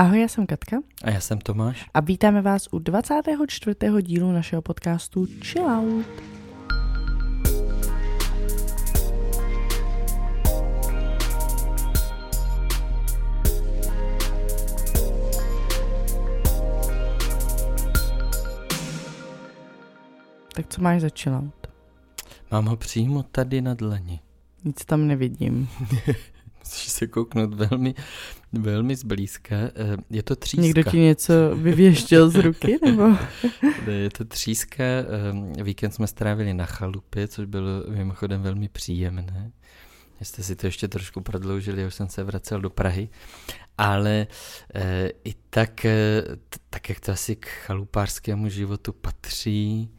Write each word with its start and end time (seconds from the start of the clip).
Ahoj, 0.00 0.20
já 0.20 0.28
jsem 0.28 0.46
Katka. 0.46 0.76
A 1.04 1.10
já 1.10 1.20
jsem 1.20 1.38
Tomáš. 1.38 1.86
A 1.94 2.00
vítáme 2.00 2.42
vás 2.42 2.68
u 2.70 2.78
24. 2.78 3.76
dílu 4.02 4.32
našeho 4.32 4.62
podcastu 4.62 5.26
Chill 5.42 5.66
Out. 5.66 6.06
Tak 20.54 20.66
co 20.68 20.82
máš 20.82 21.00
za 21.00 21.08
chill 21.08 21.34
out? 21.34 21.66
Mám 22.50 22.66
ho 22.66 22.76
přímo 22.76 23.22
tady 23.22 23.60
na 23.60 23.74
dlani. 23.74 24.20
Nic 24.64 24.84
tam 24.84 25.06
nevidím. 25.06 25.68
Musíš 26.64 26.92
se 26.92 27.06
kouknout 27.06 27.54
velmi, 27.54 27.94
velmi 28.52 28.96
zblízka. 28.96 29.56
Eh, 29.56 29.96
je 30.10 30.22
to 30.22 30.36
tříska. 30.36 30.62
Někdo 30.62 30.82
ti 30.82 30.98
něco 30.98 31.32
vyvěštěl 31.56 32.30
z 32.30 32.34
ruky, 32.34 32.78
nebo? 32.84 33.16
Je 33.90 34.10
to 34.10 34.24
tříska. 34.24 34.84
Eh, 34.84 35.62
víkend 35.62 35.90
jsme 35.90 36.06
strávili 36.06 36.54
na 36.54 36.66
chalupě, 36.66 37.28
což 37.28 37.46
bylo 37.46 37.84
mimochodem 37.88 38.42
velmi 38.42 38.68
příjemné. 38.68 39.52
Jste 40.22 40.42
si 40.42 40.56
to 40.56 40.66
ještě 40.66 40.88
trošku 40.88 41.20
prodloužili, 41.20 41.86
už 41.86 41.94
jsem 41.94 42.08
se 42.08 42.24
vracel 42.24 42.60
do 42.60 42.70
Prahy. 42.70 43.08
Ale 43.78 44.26
e, 44.74 45.10
i 45.24 45.34
tak, 45.50 45.84
e, 45.84 46.22
tak, 46.70 46.88
jak 46.88 47.00
to 47.00 47.12
asi 47.12 47.36
k 47.36 47.46
chalupářskému 47.46 48.48
životu 48.48 48.92
patří, 48.92 49.90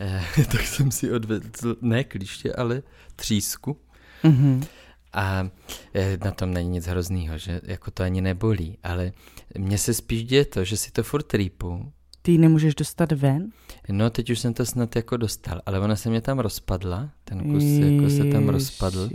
e, 0.00 0.24
tak 0.52 0.60
jsem 0.60 0.90
si 0.90 1.12
odvedl 1.12 1.76
ne 1.80 2.04
kliště, 2.04 2.52
ale 2.52 2.82
třísku. 3.16 3.76
Mm-hmm. 4.24 4.66
A 5.12 5.48
eh, 5.94 6.18
na 6.24 6.30
tom 6.30 6.54
není 6.54 6.68
nic 6.70 6.86
hroznýho, 6.86 7.38
že 7.38 7.60
jako 7.62 7.90
to 7.90 8.02
ani 8.02 8.20
nebolí, 8.20 8.78
ale 8.82 9.12
mně 9.58 9.78
se 9.78 9.94
spíš 9.94 10.24
děje 10.24 10.44
to, 10.44 10.64
že 10.64 10.76
si 10.76 10.90
to 10.90 11.02
furt 11.02 11.34
rýpu. 11.34 11.92
Ty 12.22 12.32
ji 12.32 12.38
nemůžeš 12.38 12.74
dostat 12.74 13.12
ven? 13.12 13.50
No, 13.88 14.10
teď 14.10 14.30
už 14.30 14.38
jsem 14.38 14.54
to 14.54 14.66
snad 14.66 14.96
jako 14.96 15.16
dostal, 15.16 15.62
ale 15.66 15.80
ona 15.80 15.96
se 15.96 16.10
mě 16.10 16.20
tam 16.20 16.38
rozpadla, 16.38 17.10
ten 17.24 17.52
kus 17.52 17.64
jako 17.64 18.10
se 18.10 18.24
tam 18.24 18.48
rozpadl. 18.48 19.10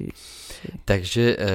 Takže 0.86 1.38
e, 1.40 1.48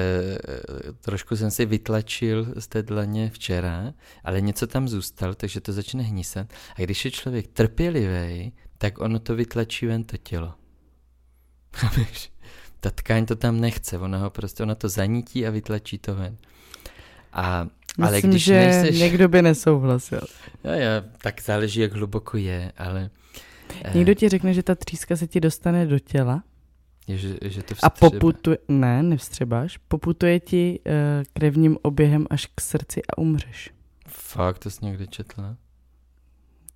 trošku 1.01 1.35
jsem 1.35 1.51
si 1.51 1.65
vytlačil 1.65 2.53
z 2.59 2.67
té 2.67 2.83
dlaně 2.83 3.29
včera, 3.29 3.93
ale 4.23 4.41
něco 4.41 4.67
tam 4.67 4.87
zůstal, 4.87 5.33
takže 5.33 5.61
to 5.61 5.73
začne 5.73 6.03
hnisat. 6.03 6.53
A 6.75 6.81
když 6.81 7.05
je 7.05 7.11
člověk 7.11 7.47
trpělivý, 7.47 8.53
tak 8.77 9.01
ono 9.01 9.19
to 9.19 9.35
vytlačí 9.35 9.85
ven 9.85 10.03
to 10.03 10.17
tělo. 10.17 10.53
ta 12.83 12.89
tkáň 12.89 13.25
to 13.25 13.35
tam 13.35 13.59
nechce, 13.59 13.97
ona 13.97 14.17
ho 14.17 14.29
prostě, 14.29 14.63
ona 14.63 14.75
to 14.75 14.89
zanítí 14.89 15.47
a 15.47 15.49
vytlačí 15.49 15.97
to 15.97 16.15
ven. 16.15 16.37
A, 17.33 17.63
Myslím, 17.63 18.05
ale 18.05 18.21
když 18.21 18.43
že 18.43 18.53
nejseš... 18.53 18.99
někdo 18.99 19.29
by 19.29 19.41
nesouhlasil. 19.41 20.21
Jo, 20.63 20.71
jo, 20.71 21.09
tak 21.17 21.41
záleží, 21.41 21.79
jak 21.79 21.93
hluboko 21.93 22.37
je, 22.37 22.71
ale... 22.77 23.09
Někdo 23.93 24.11
eh, 24.11 24.15
ti 24.15 24.29
řekne, 24.29 24.53
že 24.53 24.63
ta 24.63 24.75
tříska 24.75 25.15
se 25.15 25.27
ti 25.27 25.39
dostane 25.39 25.85
do 25.85 25.99
těla? 25.99 26.43
Je, 27.07 27.17
že, 27.17 27.37
že 27.41 27.63
to 27.63 27.75
vstřeba. 27.75 27.87
A 27.87 27.89
poputuje, 27.89 28.57
ne, 28.67 29.03
nevstřebáš, 29.03 29.77
poputuje 29.77 30.39
ti 30.39 30.79
uh, 30.85 30.93
krevním 31.33 31.77
oběhem 31.81 32.27
až 32.29 32.45
k 32.55 32.61
srdci 32.61 33.01
a 33.09 33.17
umřeš. 33.17 33.69
Fakt, 34.07 34.59
to 34.59 34.69
jsi 34.69 34.85
někde 34.85 35.07
četla? 35.07 35.55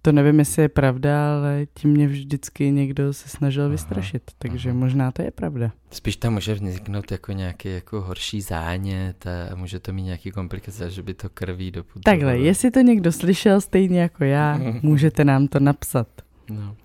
To 0.07 0.11
nevím, 0.11 0.39
jestli 0.39 0.61
je 0.61 0.69
pravda, 0.69 1.37
ale 1.37 1.67
tím 1.73 1.91
mě 1.91 2.07
vždycky 2.07 2.71
někdo 2.71 3.13
se 3.13 3.29
snažil 3.29 3.63
aha, 3.63 3.71
vystrašit, 3.71 4.21
takže 4.37 4.69
aha. 4.69 4.79
možná 4.79 5.11
to 5.11 5.21
je 5.21 5.31
pravda. 5.31 5.71
Spíš 5.91 6.15
tam 6.15 6.33
může 6.33 6.53
vzniknout 6.53 7.11
jako 7.11 7.31
nějaký 7.31 7.69
jako 7.73 8.01
horší 8.01 8.41
zánět 8.41 9.27
a 9.27 9.55
může 9.55 9.79
to 9.79 9.93
mít 9.93 10.03
nějaký 10.03 10.31
komplikace, 10.31 10.89
že 10.89 11.03
by 11.03 11.13
to 11.13 11.29
krví 11.29 11.71
doputovalo. 11.71 12.03
Takhle, 12.03 12.37
jestli 12.37 12.71
to 12.71 12.79
někdo 12.79 13.11
slyšel 13.11 13.61
stejně 13.61 14.01
jako 14.01 14.23
já, 14.23 14.59
můžete 14.81 15.25
nám 15.25 15.47
to 15.47 15.59
napsat. 15.59 16.07
No. 16.49 16.75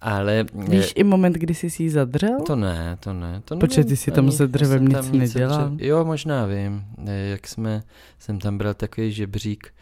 Ale... 0.00 0.44
Víš 0.54 0.86
je, 0.86 0.92
i 0.92 1.04
moment, 1.04 1.36
kdy 1.36 1.54
jsi 1.54 1.70
si 1.70 1.82
ji 1.82 1.90
zadřel? 1.90 2.40
To 2.40 2.56
ne, 2.56 2.96
to 3.00 3.12
ne. 3.12 3.42
To 3.44 3.56
Počkej, 3.56 3.84
ty 3.84 3.96
si 3.96 4.10
tam 4.10 4.32
se 4.32 4.46
dřevem 4.46 4.88
nic, 4.88 5.10
nic 5.10 5.34
nedělal? 5.34 5.72
Jo, 5.78 6.04
možná 6.04 6.46
vím. 6.46 6.84
Jak 7.30 7.48
jsme, 7.48 7.82
jsem 8.18 8.38
tam 8.38 8.58
bral 8.58 8.74
takový 8.74 9.12
žebřík, 9.12 9.72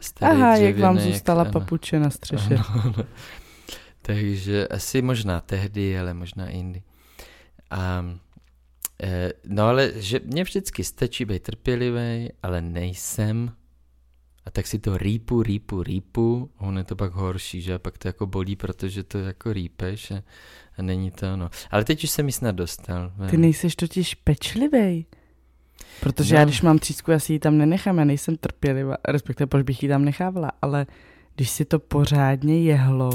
starý 0.00 0.42
Aha, 0.42 0.56
jak 0.56 0.78
vám 0.78 0.98
zůstala 0.98 1.42
ano. 1.42 1.52
papuče 1.52 1.98
na 1.98 2.10
střeše. 2.10 2.54
Ano, 2.54 2.82
ano. 2.84 3.04
Takže 4.02 4.68
asi 4.68 5.02
možná 5.02 5.40
tehdy, 5.40 5.98
ale 5.98 6.14
možná 6.14 6.50
jindy. 6.50 6.82
A, 7.70 8.06
e, 9.02 9.32
no 9.46 9.64
ale 9.64 9.92
že 9.96 10.20
mě 10.24 10.44
vždycky 10.44 10.84
stačí 10.84 11.24
být 11.24 11.42
trpělivý, 11.42 12.28
ale 12.42 12.62
nejsem. 12.62 13.52
A 14.44 14.50
tak 14.50 14.66
si 14.66 14.78
to 14.78 14.98
rýpu, 14.98 15.42
rýpu, 15.42 15.82
rýpu. 15.82 16.50
On 16.58 16.78
je 16.78 16.84
to 16.84 16.96
pak 16.96 17.12
horší, 17.12 17.60
že? 17.62 17.74
A 17.74 17.78
pak 17.78 17.98
to 17.98 18.08
jako 18.08 18.26
bolí, 18.26 18.56
protože 18.56 19.02
to 19.02 19.18
jako 19.18 19.52
rýpeš 19.52 20.10
a, 20.10 20.22
a 20.78 20.82
není 20.82 21.10
to 21.10 21.32
ono. 21.32 21.50
Ale 21.70 21.84
teď 21.84 22.04
už 22.04 22.10
se 22.10 22.22
mi 22.22 22.32
snad 22.32 22.54
dostal. 22.54 23.12
Ty 23.30 23.36
nejseš 23.36 23.76
totiž 23.76 24.14
pečlivý. 24.14 25.06
Protože 26.00 26.34
no. 26.34 26.38
já 26.38 26.44
když 26.44 26.62
mám 26.62 26.78
třísku, 26.78 27.10
já 27.10 27.18
si 27.18 27.32
ji 27.32 27.38
tam 27.38 27.58
nenechám, 27.58 27.98
já 27.98 28.04
nejsem 28.04 28.36
trpělivá, 28.36 28.96
respektive 29.08 29.46
proč 29.46 29.62
bych 29.62 29.82
ji 29.82 29.88
tam 29.88 30.04
nechávala, 30.04 30.52
ale 30.62 30.86
když 31.38 31.50
si 31.50 31.64
to 31.64 31.78
pořádně 31.78 32.62
jehlou, 32.62 33.12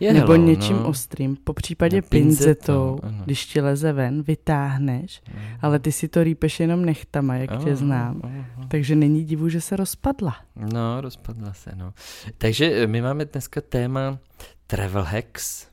jehlou 0.00 0.20
nebo 0.20 0.36
něčím 0.36 0.76
no. 0.76 0.88
ostrým, 0.88 1.36
po 1.44 1.52
případě 1.52 1.96
no, 1.96 2.02
pinzetou, 2.08 2.98
pinzetou 3.00 3.24
když 3.24 3.46
ti 3.46 3.60
leze 3.60 3.92
ven, 3.92 4.22
vytáhneš, 4.22 5.22
no. 5.34 5.40
ale 5.62 5.78
ty 5.78 5.92
si 5.92 6.08
to 6.08 6.24
rýpeš 6.24 6.60
jenom 6.60 6.84
nechtama, 6.84 7.34
jak 7.34 7.50
oh, 7.50 7.64
tě 7.64 7.76
znám. 7.76 8.20
Oh, 8.24 8.30
oh. 8.58 8.66
Takže 8.68 8.96
není 8.96 9.24
divu, 9.24 9.48
že 9.48 9.60
se 9.60 9.76
rozpadla. 9.76 10.36
No, 10.72 11.00
rozpadla 11.00 11.52
se, 11.52 11.70
no. 11.74 11.92
Takže 12.38 12.72
eh, 12.72 12.86
my 12.86 13.02
máme 13.02 13.24
dneska 13.24 13.60
téma 13.60 14.18
travel 14.66 15.04
hacks, 15.04 15.66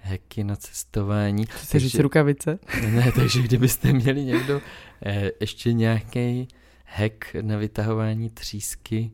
heky 0.00 0.44
na 0.44 0.56
cestování. 0.56 1.46
Chci 1.46 1.78
říct 1.78 1.94
rukavice? 1.94 2.58
Ne, 2.90 3.12
takže 3.12 3.42
kdybyste 3.42 3.92
měli 3.92 4.24
někdo 4.24 4.60
eh, 5.02 5.30
ještě 5.40 5.72
nějaký 5.72 6.48
hack 6.84 7.24
na 7.40 7.56
vytahování 7.56 8.30
třísky, 8.30 9.10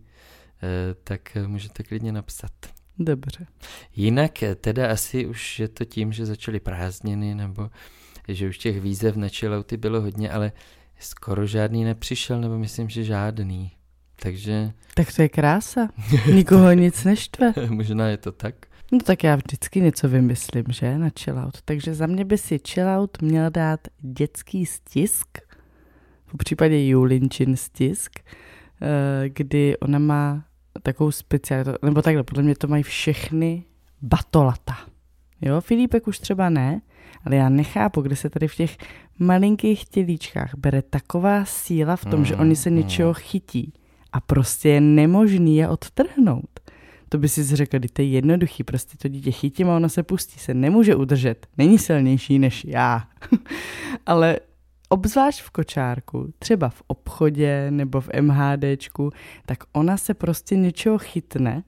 eh, 0.63 0.95
tak 1.05 1.37
můžete 1.47 1.83
klidně 1.83 2.13
napsat. 2.13 2.53
Dobře. 2.99 3.47
Jinak 3.97 4.43
eh, 4.43 4.55
teda 4.55 4.91
asi 4.91 5.27
už 5.27 5.59
je 5.61 5.69
to 5.69 5.85
tím, 5.85 6.13
že 6.13 6.27
začaly 6.27 6.61
prázdniny, 6.61 7.35
nebo 7.35 7.71
že 8.29 8.49
už 8.49 8.59
těch 8.59 8.81
výzev 8.81 9.17
na 9.17 9.29
chillouty 9.29 9.77
bylo 9.77 10.01
hodně, 10.01 10.31
ale 10.31 10.53
skoro 10.99 11.47
žádný 11.47 11.85
nepřišel, 11.85 12.41
nebo 12.41 12.59
myslím, 12.59 12.89
že 12.89 13.05
žádný. 13.05 13.73
Takže... 14.17 14.73
Tak 14.95 15.13
to 15.17 15.23
je 15.23 15.29
krása. 15.29 15.89
Nikoho 16.33 16.73
nic 16.73 17.05
neštve. 17.05 17.53
Možná 17.69 18.09
je 18.09 18.17
to 18.17 18.33
tak. 18.33 18.55
No 18.93 18.99
tak 18.99 19.25
já 19.25 19.37
vždycky 19.37 19.81
něco 19.81 20.09
vymyslím, 20.09 20.65
že, 20.69 20.99
na 20.99 21.11
chillout. 21.21 21.59
Takže 21.65 21.95
za 21.95 22.07
mě 22.07 22.25
by 22.25 22.39
si 22.39 22.61
chillout 22.69 23.23
měl 23.23 23.51
dát 23.51 23.81
dětský 24.01 24.67
stisk, 24.67 25.29
v 26.27 26.37
případě 26.37 26.89
Julinčin 26.89 27.57
stisk, 27.57 28.13
eh, 28.83 29.29
kdy 29.29 29.79
ona 29.79 29.99
má 29.99 30.45
takovou 30.83 31.11
specialitu, 31.11 31.71
nebo 31.83 32.03
takhle, 32.03 32.23
podle 32.23 32.43
mě 32.43 32.55
to 32.55 32.67
mají 32.69 32.83
všechny 32.83 33.65
batolata. 34.03 34.77
Jo, 35.41 35.61
Filipek 35.61 36.09
už 36.09 36.19
třeba 36.19 36.51
ne, 36.51 36.81
ale 37.25 37.37
já 37.37 37.49
nechápu, 37.49 38.01
kde 38.01 38.17
se 38.17 38.31
tady 38.31 38.49
v 38.49 38.57
těch 38.57 38.77
malinkých 39.19 39.85
tělíčkách 39.85 40.55
bere 40.57 40.83
taková 40.83 41.45
síla 41.45 41.97
v 41.97 42.05
tom, 42.05 42.21
mm, 42.21 42.25
že 42.25 42.37
oni 42.37 42.57
se 42.57 42.71
něčeho 42.71 43.11
mm. 43.11 43.15
chytí 43.15 43.73
a 44.13 44.21
prostě 44.21 44.69
je 44.69 44.81
nemožný 44.81 45.57
je 45.57 45.69
odtrhnout 45.69 46.61
to 47.15 47.19
by 47.19 47.29
si 47.29 47.57
řekl, 47.57 47.79
že 47.83 47.89
to 47.93 48.03
je 48.03 48.09
jednoduchý, 48.09 48.65
prostě 48.65 48.97
to 48.99 49.09
dítě 49.09 49.31
chytím 49.31 49.71
a 49.71 49.77
ono 49.77 49.89
se 49.89 50.03
pustí, 50.03 50.39
se 50.39 50.55
nemůže 50.55 50.95
udržet, 50.95 51.47
není 51.59 51.79
silnější 51.79 52.39
než 52.39 52.65
já. 52.65 53.09
Ale 54.07 54.39
obzvlášť 54.89 55.43
v 55.43 55.51
kočárku, 55.51 56.33
třeba 56.39 56.69
v 56.69 56.83
obchodě 56.87 57.71
nebo 57.71 58.01
v 58.01 58.09
MHDčku, 58.21 59.11
tak 59.47 59.59
ona 59.73 59.97
se 59.97 60.15
prostě 60.15 60.57
něčeho 60.57 60.99
chytne 60.99 61.63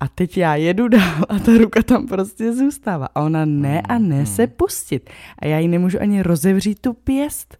a 0.00 0.08
teď 0.08 0.38
já 0.38 0.54
jedu 0.54 0.88
dál 0.88 1.24
a 1.28 1.38
ta 1.38 1.58
ruka 1.58 1.82
tam 1.82 2.06
prostě 2.06 2.52
zůstává 2.52 3.06
a 3.14 3.20
ona 3.20 3.44
ne 3.44 3.80
a 3.80 3.98
ne 3.98 4.16
hmm. 4.16 4.26
se 4.26 4.46
pustit 4.46 5.10
a 5.38 5.46
já 5.46 5.58
ji 5.58 5.68
nemůžu 5.68 6.00
ani 6.00 6.22
rozevřít 6.22 6.78
tu 6.80 6.92
pěst. 6.92 7.58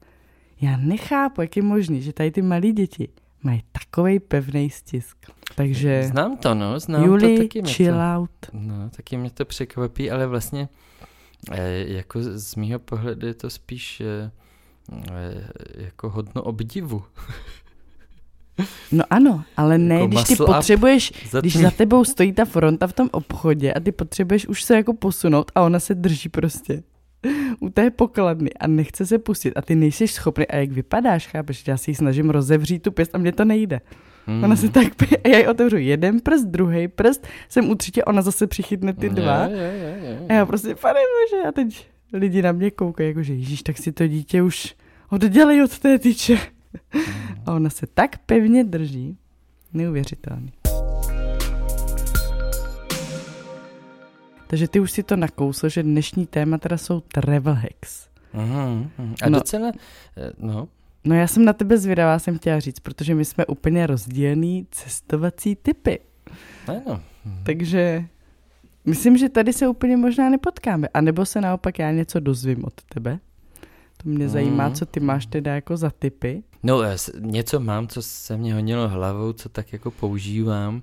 Já 0.61 0.77
nechápu, 0.77 1.41
jak 1.41 1.57
je 1.57 1.63
možný, 1.63 2.03
že 2.03 2.13
tady 2.13 2.31
ty 2.31 2.43
malí 2.43 2.73
děti 2.73 3.09
mají 3.43 3.63
takový 3.73 4.21
pevný 4.21 4.71
stisk. 4.71 5.17
Takže... 5.55 6.03
Znám 6.03 6.37
to, 6.37 6.55
no, 6.55 6.81
znám 6.81 7.05
Juli, 7.05 7.37
to 7.37 7.43
taky 7.43 7.63
chill 7.63 7.95
to, 7.95 8.01
out. 8.01 8.31
No, 8.53 8.91
taky 8.97 9.17
mě 9.17 9.31
to 9.31 9.45
překvapí, 9.45 10.11
ale 10.11 10.27
vlastně 10.27 10.69
eh, 11.51 11.85
jako 11.87 12.19
z 12.23 12.55
mýho 12.57 12.79
pohledu 12.79 13.27
je 13.27 13.35
to 13.35 13.51
spíš 13.51 14.01
eh, 14.01 14.31
eh 15.13 15.49
jako 15.77 16.11
hodno 16.11 16.43
obdivu. 16.43 17.03
No 18.93 19.05
ano, 19.11 19.45
ale 19.57 19.79
ne, 19.79 19.95
jako 19.95 20.07
když 20.07 20.25
ty 20.25 20.37
potřebuješ, 20.37 21.13
za 21.31 21.41
když 21.41 21.57
za 21.57 21.71
tebou 21.71 22.05
stojí 22.05 22.33
ta 22.33 22.45
fronta 22.45 22.87
v 22.87 22.93
tom 22.93 23.09
obchodě 23.13 23.73
a 23.73 23.81
ty 23.81 23.93
potřebuješ 23.93 24.47
už 24.47 24.63
se 24.63 24.77
jako 24.77 24.95
posunout 24.95 25.53
a 25.55 25.63
ona 25.63 25.81
se 25.81 25.95
drží 25.95 26.29
prostě 26.29 26.83
u 27.61 27.69
té 27.69 27.91
pokladny 27.91 28.51
a 28.55 28.67
nechce 28.67 29.07
se 29.07 29.19
pustit 29.19 29.53
a 29.57 29.63
ty 29.63 29.75
nejsi 29.75 30.09
schopný 30.09 30.47
a 30.47 30.57
jak 30.57 30.71
vypadáš, 30.71 31.27
chápeš, 31.27 31.69
já 31.69 31.77
si 31.77 31.91
ji 31.91 31.95
snažím 31.95 32.31
rozevřít 32.31 32.83
tu 32.83 32.93
pěst 32.93 33.15
a 33.15 33.19
mně 33.19 33.33
to 33.33 33.45
nejde. 33.45 33.81
Mm. 34.27 34.45
Ona 34.45 34.57
se 34.57 34.69
tak, 34.69 34.87
a 35.25 35.29
já 35.29 35.39
ji 35.39 35.47
otevřu 35.47 35.77
jeden 35.77 36.21
prst, 36.21 36.47
druhý 36.47 36.89
prst, 36.89 37.27
jsem 37.49 37.71
určitě, 37.71 38.05
ona 38.05 38.23
zase 38.23 38.47
přichytne 38.47 38.93
ty 38.93 39.09
dva. 39.09 39.47
Je, 39.47 39.57
je, 39.57 39.63
je, 39.63 39.99
je. 40.03 40.27
A 40.29 40.33
já 40.33 40.47
prostě, 40.47 40.75
pane 40.75 41.01
bože, 41.01 41.49
a 41.49 41.53
teď 41.53 41.87
lidi 42.13 42.43
na 42.43 42.53
mě 42.53 42.71
koukají, 42.71 43.09
jakože 43.09 43.35
Ježíš, 43.35 43.63
tak 43.63 43.79
si 43.79 43.93
to 43.93 44.07
dítě 44.07 44.43
už 44.43 44.75
oddělej 45.11 45.63
od 45.63 45.79
té 45.79 45.99
tyče. 45.99 46.39
Mm. 46.95 47.03
A 47.47 47.53
ona 47.53 47.71
se 47.71 47.87
tak 47.95 48.19
pevně 48.19 48.65
drží. 48.65 49.17
Neuvěřitelný. 49.73 50.53
Takže 54.47 54.69
ty 54.69 54.81
už 54.81 54.91
si 54.91 55.03
to 55.03 55.17
nakousl, 55.17 55.69
že 55.69 55.83
dnešní 55.83 56.27
téma 56.27 56.59
teda 56.59 56.79
jsou 56.79 57.01
travel 57.01 57.55
hacks. 57.55 58.09
Uhum, 58.35 58.91
uhum. 58.99 59.15
A 59.23 59.29
no, 59.29 59.39
docela, 59.39 59.73
eh, 60.17 60.31
no. 60.39 60.69
No 61.05 61.15
já 61.15 61.27
jsem 61.27 61.45
na 61.45 61.53
tebe 61.53 61.79
zvědavá, 61.79 62.19
jsem 62.19 62.39
chtěla 62.39 62.61
říct, 62.61 62.81
protože 62.81 63.15
my 63.15 63.25
jsme 63.25 63.47
úplně 63.47 63.87
rozdílný 63.87 64.67
cestovací 64.71 65.57
typy. 65.57 65.99
Ano. 66.67 67.01
Mhm. 67.25 67.45
Takže 67.45 68.05
myslím, 68.85 69.17
že 69.17 69.29
tady 69.29 69.53
se 69.53 69.69
úplně 69.69 69.97
možná 69.97 70.31
nepotkáme. 70.31 70.89
A 70.95 71.01
nebo 71.01 71.27
se 71.27 71.41
naopak 71.41 71.79
já 71.79 71.91
něco 71.91 72.21
dozvím 72.21 72.65
od 72.65 72.83
tebe. 72.83 73.19
To 74.03 74.09
mě 74.09 74.29
zajímá, 74.29 74.71
co 74.71 74.87
ty 74.87 75.01
máš 75.01 75.27
teda 75.27 75.55
jako 75.55 75.77
za 75.77 75.91
typy. 75.91 76.43
No, 76.63 76.81
něco 77.19 77.61
mám, 77.61 77.89
co 77.89 78.03
se 78.03 78.37
mě 78.37 78.55
honilo 78.55 78.89
hlavou, 78.89 79.33
co 79.33 79.49
tak 79.49 79.73
jako 79.73 79.91
používám. 79.91 80.83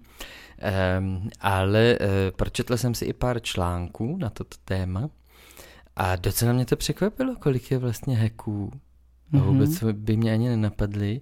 Um, 1.00 1.30
ale 1.42 1.98
uh, 2.01 2.07
pročetl 2.36 2.77
jsem 2.77 2.94
si 2.94 3.06
i 3.06 3.13
pár 3.13 3.42
článků 3.42 4.18
na 4.18 4.30
toto 4.30 4.57
téma 4.66 5.10
a 5.95 6.16
docela 6.16 6.54
mě 6.54 6.66
to 6.66 6.75
překvapilo, 6.75 7.36
kolik 7.36 7.71
je 7.71 7.77
vlastně 7.77 8.18
hacků. 8.18 8.71
Mm-hmm. 9.34 9.44
Vůbec 9.44 9.84
by 9.84 10.18
mě 10.18 10.34
ani 10.34 10.50
nenapadly. 10.50 11.22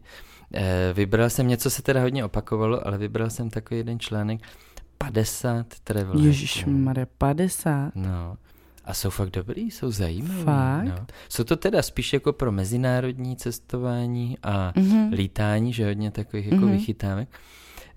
Uh, 0.53 0.61
vybral 0.93 1.29
jsem 1.29 1.47
něco, 1.47 1.69
se 1.69 1.81
teda 1.81 2.01
hodně 2.01 2.25
opakovalo, 2.25 2.87
ale 2.87 2.97
vybral 2.97 3.29
jsem 3.29 3.49
takový 3.49 3.77
jeden 3.77 3.99
článek 3.99 4.39
50 4.97 5.65
travel 5.83 6.19
Ježíš 6.19 6.65
Maria, 6.65 7.07
50? 7.17 7.95
No. 7.95 8.37
A 8.85 8.93
jsou 8.93 9.09
fakt 9.09 9.29
dobrý, 9.29 9.71
jsou 9.71 9.91
zajímavé. 9.91 10.43
Fakt? 10.43 10.85
No. 10.85 11.05
Jsou 11.29 11.43
to 11.43 11.55
teda 11.55 11.81
spíš 11.81 12.13
jako 12.13 12.33
pro 12.33 12.51
mezinárodní 12.51 13.35
cestování 13.35 14.37
a 14.43 14.71
mm-hmm. 14.75 15.13
lítání, 15.13 15.73
že 15.73 15.85
hodně 15.85 16.11
takových 16.11 16.45
jako 16.45 16.65
mm-hmm. 16.65 16.71
vychytávek. 16.71 17.29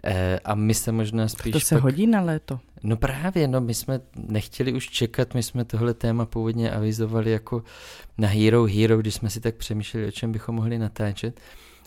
E, 0.04 0.38
a 0.38 0.54
my 0.54 0.74
se 0.74 0.92
možná 0.92 1.28
spíš... 1.28 1.52
To 1.52 1.60
se 1.60 1.74
pak... 1.74 1.82
hodí 1.82 2.06
na 2.06 2.20
léto. 2.20 2.60
No 2.82 2.96
právě, 2.96 3.48
no 3.48 3.60
my 3.60 3.74
jsme 3.74 4.00
nechtěli 4.16 4.72
už 4.72 4.88
čekat, 4.88 5.34
my 5.34 5.42
jsme 5.42 5.64
tohle 5.64 5.94
téma 5.94 6.26
původně 6.26 6.70
avizovali 6.70 7.30
jako 7.30 7.62
na 8.18 8.28
Hero 8.28 8.64
Hero, 8.64 8.98
když 8.98 9.14
jsme 9.14 9.30
si 9.30 9.40
tak 9.40 9.54
přemýšleli, 9.54 10.06
o 10.06 10.10
čem 10.10 10.32
bychom 10.32 10.54
mohli 10.54 10.78
natáčet. 10.78 11.40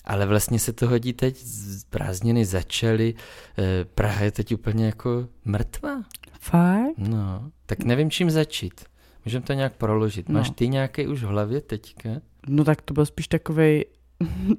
Ale 0.06 0.26
vlastně 0.26 0.60
se 0.60 0.74
to 0.74 0.88
hodí 0.88 1.14
teď, 1.14 1.44
prázdniny 1.90 2.46
začaly, 2.46 3.14
e, 3.58 3.86
Praha 3.86 4.24
je 4.24 4.32
teď 4.32 4.54
úplně 4.54 4.86
jako 4.86 5.28
mrtvá. 5.46 6.04
Fakt? 6.40 6.98
No, 6.98 7.52
tak 7.66 7.84
nevím, 7.84 8.12
čím 8.12 8.32
začít. 8.32 8.82
Můžeme 9.26 9.46
to 9.46 9.54
nějak 9.54 9.74
proložit. 9.74 10.30
No. 10.30 10.34
Máš 10.34 10.50
ty 10.50 10.68
nějaký 10.68 11.08
už 11.08 11.24
v 11.24 11.28
hlavě 11.28 11.62
teďka? 11.62 12.10
No 12.48 12.64
tak 12.64 12.82
to 12.82 12.94
byl 12.94 13.06
spíš 13.06 13.28
takový 13.28 13.86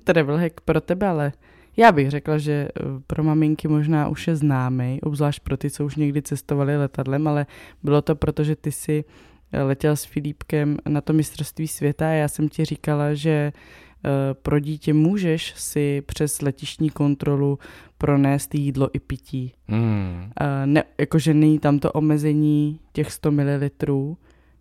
travel 0.05 0.39
hack 0.39 0.61
pro 0.61 0.81
tebe, 0.81 1.09
ale 1.09 1.33
já 1.77 1.93
bych 1.93 2.11
řekla, 2.11 2.39
že 2.39 2.53
eh, 2.53 2.83
pro 3.07 3.25
maminky 3.25 3.69
možná 3.69 4.09
už 4.09 4.27
je 4.27 4.37
známý, 4.37 5.01
obzvlášť 5.03 5.43
pro 5.43 5.57
ty, 5.57 5.71
co 5.71 5.85
už 5.85 5.97
někdy 5.97 6.23
cestovali 6.23 6.77
letadlem, 6.77 7.29
ale 7.29 7.47
bylo 7.83 8.03
to 8.03 8.15
proto, 8.15 8.45
že 8.45 8.57
ty 8.57 8.73
si 8.73 9.05
eh, 9.53 9.63
letěl 9.63 9.97
s 9.97 10.05
Filipkem 10.05 10.77
na 10.89 11.01
to 11.01 11.13
mistrovství 11.13 11.69
světa 11.69 12.07
a 12.07 12.11
já 12.11 12.29
jsem 12.29 12.49
ti 12.49 12.65
říkala, 12.65 13.15
že 13.15 13.31
eh, 13.31 14.11
pro 14.35 14.59
dítě 14.59 14.93
můžeš 14.93 15.55
si 15.57 16.03
přes 16.07 16.43
letišní 16.43 16.91
kontrolu 16.91 17.59
pronést 17.99 18.55
jídlo 18.55 18.89
i 18.93 18.99
pití. 18.99 19.53
Mm. 19.69 20.31
Ne, 20.65 20.85
jakože 20.99 21.35
není 21.35 21.59
tam 21.59 21.79
to 21.79 21.93
omezení 21.93 22.81
těch 22.93 23.13
100 23.13 23.31
ml, 23.31 24.17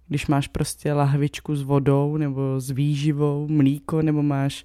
když 0.08 0.28
máš 0.28 0.48
prostě 0.48 0.94
lahvičku 0.94 1.56
s 1.56 1.64
vodou 1.64 2.18
nebo 2.18 2.60
s 2.60 2.70
výživou, 2.72 3.48
mlíko, 3.48 4.02
nebo 4.02 4.24
máš 4.24 4.64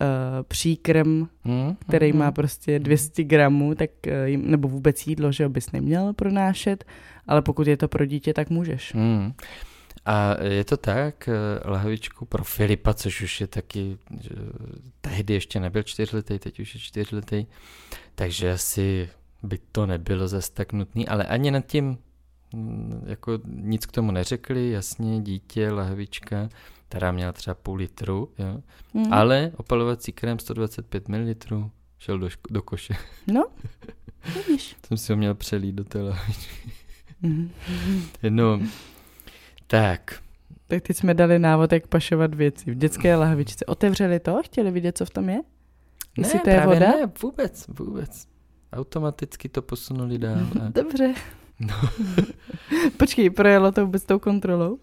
uh, 0.00 0.06
příkrm, 0.48 1.28
hmm, 1.44 1.76
který 1.88 2.10
hmm, 2.10 2.18
má 2.18 2.32
prostě 2.32 2.78
200 2.78 3.24
gramů, 3.24 3.74
tak, 3.74 3.90
uh, 4.06 4.42
nebo 4.42 4.68
vůbec 4.68 5.06
jídlo, 5.06 5.32
že 5.32 5.48
bys 5.48 5.72
neměl 5.72 6.12
pronášet, 6.12 6.84
ale 7.26 7.42
pokud 7.42 7.66
je 7.66 7.76
to 7.76 7.88
pro 7.88 8.04
dítě, 8.04 8.34
tak 8.34 8.50
můžeš. 8.50 8.94
Hmm. 8.94 9.32
A 10.04 10.42
je 10.44 10.64
to 10.64 10.76
tak, 10.76 11.28
eh, 11.28 11.70
lahvičku 11.70 12.24
pro 12.24 12.44
Filipa, 12.44 12.94
což 12.94 13.22
už 13.22 13.40
je 13.40 13.46
taky, 13.46 13.98
že 14.20 14.30
tehdy 15.00 15.34
ještě 15.34 15.60
nebyl 15.60 15.82
čtyřletý, 15.82 16.38
teď 16.38 16.60
už 16.60 16.74
je 16.74 16.80
čtyřletý, 16.80 17.46
takže 18.14 18.52
asi 18.52 19.08
by 19.42 19.58
to 19.72 19.86
nebylo 19.86 20.28
zase 20.28 20.52
tak 20.52 20.72
nutný, 20.72 21.08
ale 21.08 21.24
ani 21.24 21.50
nad 21.50 21.66
tím 21.66 21.98
mm, 22.52 23.04
jako 23.06 23.38
nic 23.46 23.86
k 23.86 23.92
tomu 23.92 24.10
neřekli, 24.10 24.70
jasně, 24.70 25.20
dítě, 25.20 25.70
lahvička, 25.70 26.48
která 26.90 27.12
měla 27.12 27.32
třeba 27.32 27.54
půl 27.54 27.76
litru, 27.76 28.28
jo? 28.38 28.60
Mm. 28.94 29.12
ale 29.12 29.52
opalovací 29.56 30.12
krém 30.12 30.38
125 30.38 31.08
ml 31.08 31.70
šel 31.98 32.18
do, 32.18 32.26
ško- 32.26 32.50
do 32.50 32.62
koše. 32.62 32.94
No, 33.32 33.44
vidíš. 34.36 34.76
Jsem 34.86 34.96
si 34.96 35.12
ho 35.12 35.16
měl 35.16 35.34
přelít 35.34 35.74
do 35.74 35.84
té 35.84 36.02
lahvičky. 36.02 36.72
Mm. 37.22 37.50
no, 38.28 38.60
tak. 39.66 40.22
Tak 40.66 40.82
teď 40.82 40.96
jsme 40.96 41.14
dali 41.14 41.38
návod, 41.38 41.72
jak 41.72 41.86
pašovat 41.86 42.34
věci 42.34 42.70
v 42.70 42.74
dětské 42.74 43.16
lahvičce. 43.16 43.66
Otevřeli 43.66 44.20
to? 44.20 44.40
Chtěli 44.44 44.70
vidět, 44.70 44.98
co 44.98 45.04
v 45.04 45.10
tom 45.10 45.28
je? 45.28 45.40
Jestli 46.18 46.38
ne, 46.38 46.44
to 46.44 46.50
je 46.50 46.66
voda? 46.66 46.78
ne, 46.78 47.12
vůbec, 47.22 47.66
vůbec. 47.68 48.26
Automaticky 48.72 49.48
to 49.48 49.62
posunuli 49.62 50.18
dál. 50.18 50.38
A... 50.60 50.68
Dobře. 50.74 51.14
No. 51.60 51.74
Počkej, 52.96 53.30
projelo 53.30 53.72
to 53.72 53.86
vůbec 53.86 54.04
tou 54.04 54.18
kontrolou? 54.18 54.78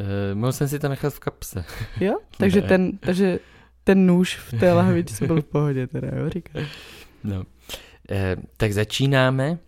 Uh, 0.00 0.06
mohl 0.34 0.52
jsem 0.52 0.68
si 0.68 0.78
to 0.78 0.88
nechat 0.88 1.14
v 1.14 1.20
kapse. 1.20 1.64
Jo? 2.00 2.18
Takže, 2.38 2.62
ten, 2.62 2.98
takže 2.98 3.38
ten 3.84 4.06
nůž 4.06 4.36
v 4.36 4.60
té 4.60 4.72
lahvičce 4.72 5.26
byl 5.26 5.42
v 5.42 5.44
pohodě 5.44 5.86
teda, 5.86 6.08
jo, 6.16 6.30
říkáš. 6.30 6.68
No. 7.24 7.44
Eh, 8.10 8.36
tak 8.56 8.72
začínáme 8.72 9.58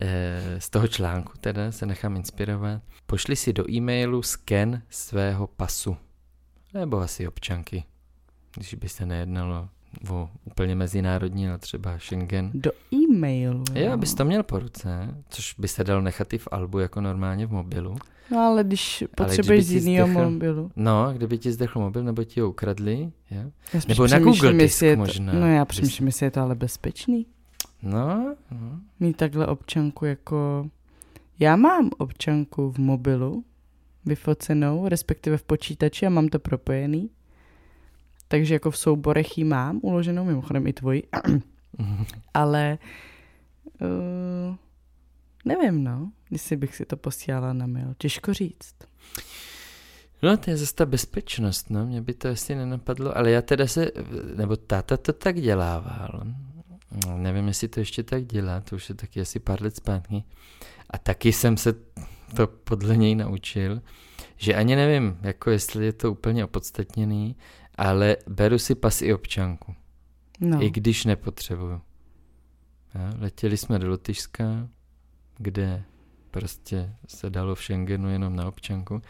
eh, 0.00 0.60
z 0.60 0.70
toho 0.70 0.88
článku, 0.88 1.32
teda 1.40 1.72
se 1.72 1.86
nechám 1.86 2.16
inspirovat. 2.16 2.82
Pošli 3.06 3.36
si 3.36 3.52
do 3.52 3.70
e-mailu 3.70 4.22
sken 4.22 4.82
svého 4.90 5.46
pasu, 5.46 5.96
nebo 6.74 6.98
asi 6.98 7.28
občanky, 7.28 7.84
když 8.56 8.74
by 8.74 8.88
se 8.88 9.06
nejednalo 9.06 9.68
o 10.10 10.28
úplně 10.44 10.74
mezinárodní, 10.74 11.48
ale 11.48 11.58
třeba 11.58 11.98
Schengen. 11.98 12.50
Do 12.54 12.70
e-mailu. 12.94 13.64
Jo, 13.74 13.96
bys 13.96 14.14
to 14.14 14.24
měl 14.24 14.42
po 14.42 14.58
ruce, 14.58 15.14
což 15.28 15.54
by 15.58 15.68
se 15.68 15.84
dalo 15.84 16.00
nechat 16.00 16.32
i 16.32 16.38
v 16.38 16.48
albu 16.50 16.78
jako 16.78 17.00
normálně 17.00 17.46
v 17.46 17.52
mobilu. 17.52 17.96
No 18.30 18.38
ale 18.38 18.64
když 18.64 19.04
potřebuješ 19.16 19.66
z 19.66 19.72
jiného 19.72 20.30
mobilu. 20.30 20.70
No, 20.76 21.12
kdyby 21.12 21.38
ti 21.38 21.52
zdechl 21.52 21.80
mobil, 21.80 22.04
nebo 22.04 22.24
ti 22.24 22.40
ho 22.40 22.50
ukradli, 22.50 23.12
jo? 23.30 23.50
Nebo 23.88 24.06
na 24.06 24.18
Google 24.18 24.52
disk 24.52 24.82
je 24.82 24.96
to, 24.96 24.98
možná. 24.98 25.32
No 25.32 25.46
já 25.46 25.64
přemýšlím, 25.64 26.06
jestli 26.06 26.26
je 26.26 26.30
to 26.30 26.40
ale 26.40 26.54
bezpečný. 26.54 27.26
No, 27.82 28.36
no. 28.50 28.80
Mít 29.00 29.16
takhle 29.16 29.46
občanku 29.46 30.04
jako... 30.04 30.68
Já 31.38 31.56
mám 31.56 31.90
občanku 31.98 32.70
v 32.70 32.78
mobilu, 32.78 33.44
vyfocenou, 34.04 34.88
respektive 34.88 35.36
v 35.36 35.42
počítači 35.42 36.06
a 36.06 36.10
mám 36.10 36.28
to 36.28 36.38
propojený. 36.38 37.10
Takže 38.30 38.54
jako 38.54 38.70
v 38.70 38.78
souborech 38.78 39.38
ji 39.38 39.44
mám 39.44 39.80
uloženou, 39.82 40.24
mimochodem 40.24 40.66
i 40.66 40.72
tvoji. 40.72 41.02
ale 42.34 42.78
uh, 43.80 44.56
nevím, 45.44 45.84
no 45.84 46.12
jestli 46.30 46.56
bych 46.56 46.76
si 46.76 46.86
to 46.86 46.96
posílala 46.96 47.52
na 47.52 47.66
mail. 47.66 47.94
Těžko 47.98 48.34
říct. 48.34 48.74
No, 50.22 50.36
to 50.36 50.50
je 50.50 50.56
zase 50.56 50.74
ta 50.74 50.86
bezpečnost, 50.86 51.70
no, 51.70 51.86
mě 51.86 52.00
by 52.02 52.14
to 52.14 52.28
asi 52.28 52.54
nenapadlo, 52.54 53.18
ale 53.18 53.30
já 53.30 53.42
teda 53.42 53.66
se, 53.66 53.90
nebo 54.36 54.56
táta 54.56 54.96
to 54.96 55.12
tak 55.12 55.40
dělával, 55.40 56.22
no, 57.06 57.18
nevím, 57.18 57.48
jestli 57.48 57.68
to 57.68 57.80
ještě 57.80 58.02
tak 58.02 58.24
dělá, 58.24 58.60
to 58.60 58.76
už 58.76 58.88
je 58.88 58.94
taky 58.94 59.20
asi 59.20 59.38
pár 59.38 59.62
let 59.62 59.76
zpátky, 59.76 60.24
a 60.90 60.98
taky 60.98 61.32
jsem 61.32 61.56
se 61.56 61.72
to 62.36 62.46
podle 62.46 62.96
něj 62.96 63.14
naučil, 63.14 63.82
že 64.36 64.54
ani 64.54 64.76
nevím, 64.76 65.18
jako 65.22 65.50
jestli 65.50 65.84
je 65.86 65.92
to 65.92 66.12
úplně 66.12 66.44
opodstatněný, 66.44 67.36
ale 67.80 68.16
beru 68.26 68.58
si 68.58 68.74
pas 68.74 69.02
i 69.02 69.14
občanku, 69.14 69.74
no. 70.40 70.62
i 70.62 70.70
když 70.70 71.04
nepotřebuju. 71.04 71.80
Ja, 72.94 73.12
letěli 73.18 73.56
jsme 73.56 73.78
do 73.78 73.88
Lotyšska, 73.88 74.68
kde 75.38 75.84
prostě 76.30 76.94
se 77.08 77.30
dalo 77.30 77.54
v 77.54 77.62
Schengenu 77.62 78.10
jenom 78.10 78.36
na 78.36 78.48
občanku. 78.48 79.02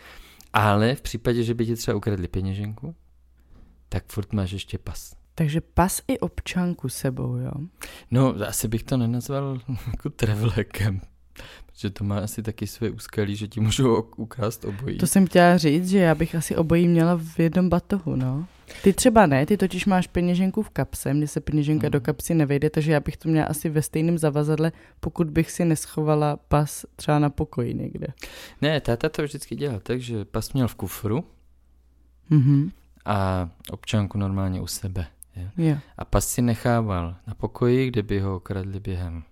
Ale 0.53 0.95
v 0.95 1.03
případě, 1.03 1.43
že 1.45 1.55
by 1.55 1.67
ti 1.67 1.77
třeba 1.77 1.97
ukradli 1.97 2.29
peněženku, 2.29 2.95
tak 3.89 4.05
furt 4.07 4.33
máš 4.33 4.51
ještě 4.51 4.79
pas. 4.79 5.17
Takže 5.35 5.61
pas 5.61 6.03
i 6.09 6.19
občanku 6.19 6.89
sebou, 6.89 7.37
jo? 7.37 7.53
No, 8.11 8.35
asi 8.49 8.69
bych 8.69 8.83
to 8.83 8.97
nenazval 8.97 9.61
jako 9.87 10.11
travel. 10.11 10.53
Že 11.81 11.91
to 11.91 12.05
má 12.05 12.19
asi 12.19 12.43
taky 12.43 12.67
své 12.67 12.91
úskalí, 12.91 13.37
že 13.37 13.49
ti 13.49 13.61
můžou 13.61 14.03
ukrást 14.17 14.65
obojí. 14.65 14.99
To 14.99 15.07
jsem 15.07 15.27
chtěla 15.27 15.57
říct, 15.57 15.89
že 15.89 15.99
já 15.99 16.15
bych 16.15 16.35
asi 16.35 16.57
obojí 16.57 16.89
měla 16.89 17.19
v 17.19 17.39
jednom 17.39 17.69
batohu, 17.69 18.17
no. 18.17 18.47
Ty 18.83 18.93
třeba 18.93 19.27
ne, 19.27 19.47
ty 19.47 19.57
totiž 19.57 19.87
máš 19.87 20.07
peněženku 20.07 20.63
v 20.63 20.71
kapse, 20.71 21.15
mně 21.15 21.27
se 21.29 21.41
peněženka 21.41 21.87
hmm. 21.87 21.91
do 21.93 22.01
kapsy 22.01 22.35
nevejde, 22.35 22.71
takže 22.71 22.93
já 22.93 23.01
bych 23.01 23.17
to 23.17 23.29
měla 23.29 23.47
asi 23.47 23.69
ve 23.69 23.83
stejném 23.83 24.19
zavazadle, 24.19 24.73
pokud 25.01 25.31
bych 25.31 25.51
si 25.51 25.65
neschovala 25.65 26.37
pas 26.37 26.87
třeba 26.97 27.19
na 27.19 27.31
pokoji 27.31 27.75
někde. 27.75 28.07
Ne, 28.63 28.81
táta 28.81 29.09
to 29.09 29.23
vždycky 29.23 29.57
dělal 29.57 29.81
tak, 29.81 30.01
že 30.01 30.25
pas 30.25 30.53
měl 30.53 30.69
v 30.69 30.75
kufru 30.75 31.25
Mhm. 32.31 32.71
a 33.05 33.49
občanku 33.71 34.19
normálně 34.19 34.61
u 34.61 34.67
sebe. 34.67 35.07
Je. 35.37 35.51
Jo. 35.69 35.77
A 35.99 36.05
pas 36.05 36.29
si 36.29 36.43
nechával 36.43 37.17
na 37.27 37.35
pokoji, 37.35 37.89
kde 37.89 38.03
by 38.03 38.21
ho 38.21 38.37
okradli 38.37 38.81
během. 38.81 39.23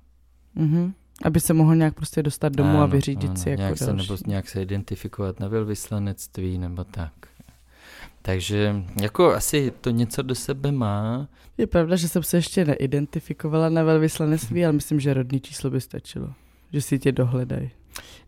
Mhm. 0.55 0.95
Aby 1.25 1.40
se 1.40 1.54
mohl 1.54 1.76
nějak 1.76 1.94
prostě 1.94 2.22
dostat 2.22 2.52
domů 2.52 2.78
a 2.78 2.82
Ano, 2.82 2.88
vyřídit 2.88 3.26
ano, 3.30 3.37
si 3.37 3.50
jako 3.50 3.60
nějak 3.60 3.78
se, 3.78 3.87
další. 3.87 4.10
nebo 4.10 4.18
nějak 4.26 4.48
se 4.48 4.62
identifikovat 4.62 5.40
na 5.40 5.48
velvyslanectví 5.48 6.58
nebo 6.58 6.84
tak. 6.84 7.12
Takže 8.22 8.75
jako 9.02 9.32
asi 9.32 9.72
to 9.80 9.90
něco 9.90 10.22
do 10.22 10.34
sebe 10.34 10.72
má. 10.72 11.28
Je 11.58 11.66
pravda, 11.66 11.96
že 11.96 12.08
jsem 12.08 12.22
se 12.22 12.37
ještě 12.37 12.64
neidentifikovala 12.64 13.68
na 13.68 13.82
velvyslanectví, 13.82 14.64
ale 14.64 14.72
myslím, 14.72 15.00
že 15.00 15.14
rodný 15.14 15.40
číslo 15.40 15.70
by 15.70 15.80
stačilo. 15.80 16.32
Že 16.72 16.80
si 16.82 16.98
tě 16.98 17.12
dohledají. 17.12 17.70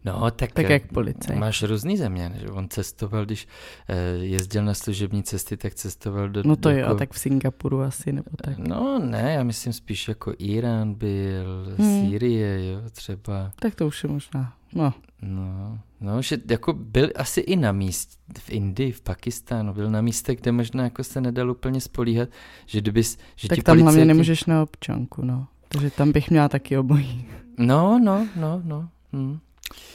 No, 0.04 0.30
tak, 0.30 0.52
Tak 0.52 0.64
eh, 0.70 0.73
jak 0.73 0.87
policajt. 0.92 1.38
Máš 1.38 1.62
různý 1.62 1.97
země, 1.97 2.32
že 2.40 2.49
on 2.49 2.68
cestoval, 2.68 3.25
když 3.25 3.49
eh, 3.88 3.94
jezdil 4.16 4.64
na 4.64 4.75
služební 4.75 5.23
cesty, 5.23 5.56
tak 5.56 5.75
cestoval 5.75 6.28
do... 6.28 6.42
No 6.44 6.56
to 6.56 6.70
do 6.70 6.78
jo, 6.78 6.94
tak 6.94 7.12
v 7.12 7.18
Singapuru 7.18 7.80
asi, 7.82 8.12
nebo 8.12 8.30
tak. 8.44 8.59
No 8.59 8.99
ne, 9.04 9.32
já 9.37 9.42
myslím 9.42 9.73
spíš 9.73 10.09
jako 10.09 10.35
Irán 10.38 10.94
byl, 10.94 11.66
Hmm. 11.78 12.00
Sýrie, 12.11 12.73
jo, 12.73 12.80
třeba. 12.92 13.50
Tak 13.61 13.75
to 13.75 13.87
už 13.87 14.02
je 14.04 14.11
možná. 14.11 14.54
No, 14.75 14.92
No, 15.23 15.78
no, 16.00 16.23
že 16.23 16.38
jako 16.50 16.73
byl 16.73 17.11
asi 17.16 17.40
i 17.40 17.56
na 17.56 17.73
místě, 17.73 18.16
v 18.38 18.50
Indii, 18.50 18.92
v 18.92 19.00
Pakistánu, 19.00 19.73
byl 19.75 19.90
na 19.90 20.00
místě, 20.00 20.35
kde 20.35 20.52
možná 20.52 20.85
jako 20.85 21.04
se 21.04 21.20
nedal 21.20 21.50
úplně 21.50 21.80
spolíhat, 21.80 22.28
že 22.66 22.80
kdyby, 22.80 23.02
že 23.37 23.49
tak 23.49 23.62
tam 23.62 23.78
hlavně 23.78 24.00
policajti- 24.02 24.06
nemůžeš 24.06 24.44
na 24.44 24.62
občanku, 24.62 25.25
no. 25.25 25.47
Takže 25.68 25.90
tam 25.90 26.12
bych 26.12 26.30
měla 26.30 26.49
taky 26.49 26.78
obojí. 26.78 27.26
No, 27.61 27.99
no, 27.99 28.29
no, 28.37 28.62
no. 28.64 28.88
Hm. 29.12 29.38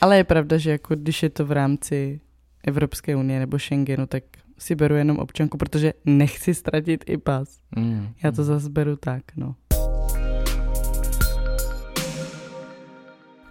Ale 0.00 0.16
je 0.16 0.24
pravda, 0.24 0.58
že 0.58 0.70
jako 0.70 0.94
když 0.94 1.22
je 1.22 1.30
to 1.30 1.46
v 1.46 1.52
rámci 1.52 2.20
Evropské 2.66 3.16
unie 3.16 3.38
nebo 3.38 3.58
Schengenu, 3.58 4.06
tak 4.06 4.24
si 4.58 4.74
beru 4.74 4.94
jenom 4.94 5.18
občanku, 5.18 5.58
protože 5.58 5.92
nechci 6.04 6.54
ztratit 6.54 7.04
i 7.06 7.18
pas. 7.18 7.60
Hm. 7.78 8.08
Já 8.22 8.32
to 8.32 8.44
zase 8.44 8.70
beru 8.70 8.96
tak, 8.96 9.22
no. 9.36 9.54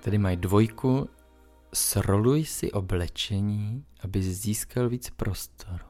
Tady 0.04 0.18
mají 0.18 0.38
dvojku, 0.38 1.10
sroluj 1.74 2.46
si 2.46 2.72
oblečení, 2.72 3.84
aby 4.04 4.22
získal 4.22 4.90
víc 4.90 5.10
prostoru. 5.10 5.86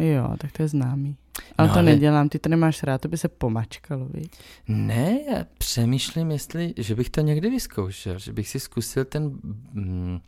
Jo, 0.00 0.34
tak 0.38 0.52
to 0.52 0.62
je 0.62 0.68
známý. 0.68 1.16
Ale 1.58 1.68
No 1.68 1.74
to 1.74 1.80
ale- 1.80 1.90
nedělám, 1.90 2.28
ty 2.28 2.38
to 2.38 2.48
nemáš 2.48 2.82
rád, 2.82 3.00
to 3.00 3.08
by 3.08 3.18
se 3.18 3.28
pomačkalo, 3.28 4.08
víš? 4.14 4.26
Ne, 4.68 5.18
já 5.30 5.46
přemýšlím, 5.58 6.30
jestli, 6.30 6.74
že 6.76 6.94
bych 6.94 7.10
to 7.10 7.20
někdy 7.20 7.50
vyzkoušel, 7.50 8.18
že 8.18 8.32
bych 8.32 8.48
si 8.48 8.60
zkusil 8.60 9.04
ten 9.04 9.24
mm, 9.72 10.18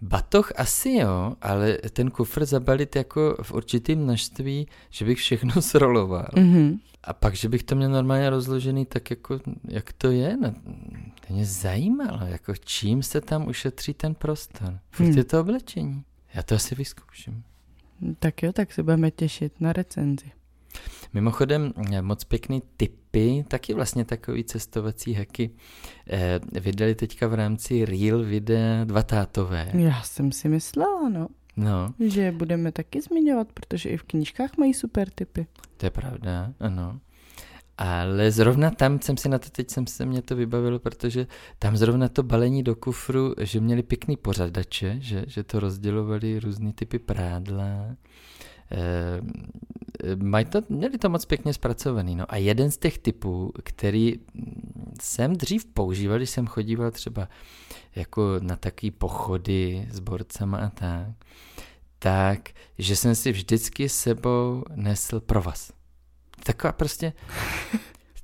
batoh 0.00 0.52
asi 0.56 0.92
jo, 0.92 1.32
ale 1.42 1.78
ten 1.92 2.10
kufr 2.10 2.44
zabalit 2.44 2.96
jako 2.96 3.36
v 3.42 3.52
určitém 3.52 3.98
množství, 3.98 4.66
že 4.90 5.04
bych 5.04 5.18
všechno 5.18 5.62
sroloval. 5.62 6.28
Mhm. 6.36 6.78
A 7.04 7.12
pak, 7.12 7.34
že 7.34 7.48
bych 7.48 7.62
to 7.62 7.76
měl 7.76 7.90
normálně 7.90 8.30
rozložený 8.30 8.86
tak, 8.86 9.10
jako, 9.10 9.40
jak 9.68 9.92
to 9.92 10.10
je. 10.10 10.36
No, 10.36 10.54
to 11.26 11.34
mě 11.34 11.46
zajímalo, 11.46 12.26
jako 12.26 12.54
čím 12.56 13.02
se 13.02 13.20
tam 13.20 13.48
ušetří 13.48 13.94
ten 13.94 14.14
prostor. 14.14 14.78
Furt 14.90 15.06
Hmm. 15.06 15.16
je 15.18 15.24
to 15.24 15.40
oblečení. 15.40 16.04
Já 16.34 16.42
to 16.42 16.54
asi 16.54 16.74
vyzkouším. 16.74 17.42
Tak 18.18 18.42
jo, 18.42 18.52
tak 18.52 18.72
se 18.72 18.82
budeme 18.82 19.10
těšit 19.10 19.60
na 19.60 19.72
recenzi. 19.72 20.32
Mimochodem, 21.12 21.72
eh, 21.92 22.02
moc 22.02 22.24
pěkný 22.24 22.62
tipy, 22.76 23.44
taky 23.48 23.74
vlastně 23.74 24.04
takový 24.04 24.44
cestovací 24.44 25.14
hacky, 25.14 25.50
eh, 26.10 26.40
vydali 26.60 26.94
teďka 26.94 27.26
v 27.26 27.34
rámci 27.34 27.84
Real 27.84 28.22
videa 28.24 28.84
dva 28.84 29.02
tátové. 29.02 29.70
Já 29.74 30.02
jsem 30.02 30.32
si 30.32 30.48
myslela, 30.48 31.08
no, 31.08 31.28
No, 31.56 31.94
že 32.08 32.32
budeme 32.32 32.72
taky 32.72 33.00
zmiňovat, 33.00 33.52
protože 33.52 33.88
i 33.88 33.96
v 33.96 34.02
knížkách 34.02 34.56
mají 34.58 34.74
super 34.74 35.10
typy. 35.10 35.46
to 35.76 35.86
je 35.86 35.90
pravda, 35.90 36.52
ano. 36.60 37.00
Ale 37.78 38.30
zrovna 38.30 38.70
tam 38.70 39.00
jsem 39.00 39.16
si 39.16 39.28
na 39.28 39.38
to, 39.38 39.50
teď 39.50 39.70
jsem 39.70 39.86
se 39.86 40.06
mě 40.06 40.22
to 40.22 40.36
vybavilo, 40.36 40.78
protože 40.78 41.26
tam 41.58 41.76
zrovna 41.76 42.08
to 42.08 42.22
balení 42.22 42.62
do 42.62 42.76
kufru, 42.76 43.34
že 43.40 43.60
měli 43.60 43.82
pěkný 43.82 44.16
pořadače, 44.16 44.96
že, 45.00 45.24
že 45.26 45.42
to 45.42 45.60
rozdělovali 45.60 46.40
různý 46.40 46.72
typy 46.72 46.98
prádla. 46.98 47.96
E, 48.70 50.16
mají 50.16 50.44
to, 50.44 50.60
měli 50.68 50.98
to 50.98 51.08
moc 51.08 51.24
pěkně 51.24 51.52
zpracovaný. 51.52 52.16
No 52.16 52.24
a 52.28 52.36
jeden 52.36 52.70
z 52.70 52.78
těch 52.78 52.98
typů, 52.98 53.52
který 53.64 54.14
jsem 55.02 55.36
dřív 55.36 55.64
používal, 55.64 56.16
když 56.16 56.30
jsem 56.30 56.46
chodíval 56.46 56.90
třeba 56.90 57.28
jako 57.94 58.34
na 58.40 58.56
takové 58.56 58.90
pochody 58.90 59.88
s 59.90 60.00
borcama 60.00 60.58
a 60.58 60.70
tak, 60.70 61.08
tak, 61.98 62.48
že 62.78 62.96
jsem 62.96 63.14
si 63.14 63.32
vždycky 63.32 63.88
sebou 63.88 64.64
nesl 64.74 65.20
provaz. 65.20 65.72
Taková 66.44 66.72
prostě... 66.72 67.12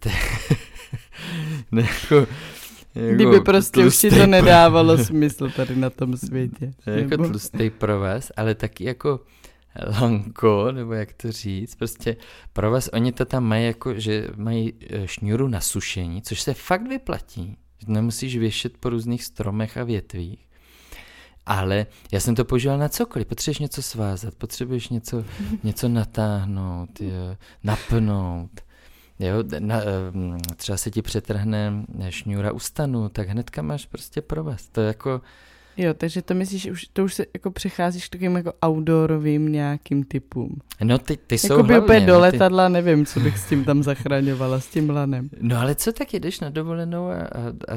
ne, 1.72 1.82
jako, 1.82 2.14
jako 2.14 3.14
Kdyby 3.14 3.40
prostě 3.40 3.80
už 3.80 3.84
tlustý 3.84 4.10
to 4.10 4.26
nedávalo 4.26 4.98
smysl 5.04 5.50
tady 5.50 5.76
na 5.76 5.90
tom 5.90 6.16
světě. 6.16 6.72
jako 6.86 7.10
Nebo- 7.10 7.28
tlustý 7.28 7.70
provaz, 7.70 8.32
ale 8.36 8.54
taky 8.54 8.84
jako 8.84 9.20
lanko, 10.00 10.72
nebo 10.72 10.92
jak 10.92 11.12
to 11.12 11.32
říct, 11.32 11.74
prostě 11.74 12.16
provaz, 12.52 12.90
oni 12.92 13.12
to 13.12 13.24
tam 13.24 13.44
mají 13.44 13.66
jako, 13.66 13.94
že 13.94 14.28
mají 14.36 14.72
eh, 14.90 15.06
šňůru 15.06 15.48
na 15.48 15.60
sušení, 15.60 16.22
což 16.22 16.40
se 16.40 16.54
fakt 16.54 16.88
vyplatí. 16.88 17.56
Že 17.78 17.92
Nemusíš 17.92 18.36
věšet 18.36 18.76
po 18.78 18.90
různých 18.90 19.24
stromech 19.24 19.76
a 19.76 19.84
větvích. 19.84 20.47
Ale 21.48 21.86
já 22.12 22.20
jsem 22.20 22.34
to 22.34 22.44
používal 22.44 22.78
na 22.78 22.88
cokoliv. 22.88 23.26
Potřebuješ 23.26 23.58
něco 23.58 23.82
svázat, 23.82 24.34
potřebuješ 24.34 24.88
něco, 24.88 25.24
něco 25.62 25.88
natáhnout, 25.88 27.00
jo, 27.00 27.36
napnout. 27.64 28.50
Jo, 29.18 29.44
na, 29.58 29.80
třeba 30.56 30.78
se 30.78 30.90
ti 30.90 31.02
přetrhne 31.02 31.84
šňůra 32.08 32.52
u 32.52 32.58
stanu, 32.58 33.08
tak 33.08 33.28
hnedka 33.28 33.62
máš 33.62 33.86
prostě 33.86 34.22
provaz. 34.22 34.68
To 34.68 34.80
je 34.80 34.86
jako, 34.86 35.20
Jo, 35.78 35.94
takže 35.94 36.22
to 36.22 36.34
myslíš, 36.34 36.66
už, 36.66 36.86
to 36.92 37.04
už 37.04 37.14
se 37.14 37.26
jako 37.34 37.50
přecházíš 37.50 38.08
k 38.08 38.10
takovým 38.10 38.36
jako 38.36 38.52
outdoorovým 38.66 39.52
nějakým 39.52 40.04
typům. 40.04 40.60
No 40.82 40.98
ty, 40.98 41.16
ty 41.16 41.38
jsou 41.38 41.52
Jako 41.52 41.62
by 41.62 41.72
hlavně, 41.72 41.84
úplně 41.84 42.00
do 42.06 42.12
no, 42.12 42.18
ty, 42.18 42.22
letadla, 42.22 42.68
nevím, 42.68 43.06
co 43.06 43.20
bych 43.20 43.38
s 43.38 43.48
tím 43.48 43.64
tam 43.64 43.82
zachraňovala, 43.82 44.60
s 44.60 44.66
tím 44.66 44.90
lanem. 44.90 45.30
No 45.40 45.56
ale 45.56 45.74
co 45.74 45.92
tak 45.92 46.14
jedeš 46.14 46.40
na 46.40 46.50
dovolenou 46.50 47.06
a, 47.06 47.14
a, 47.14 47.48
a 47.48 47.76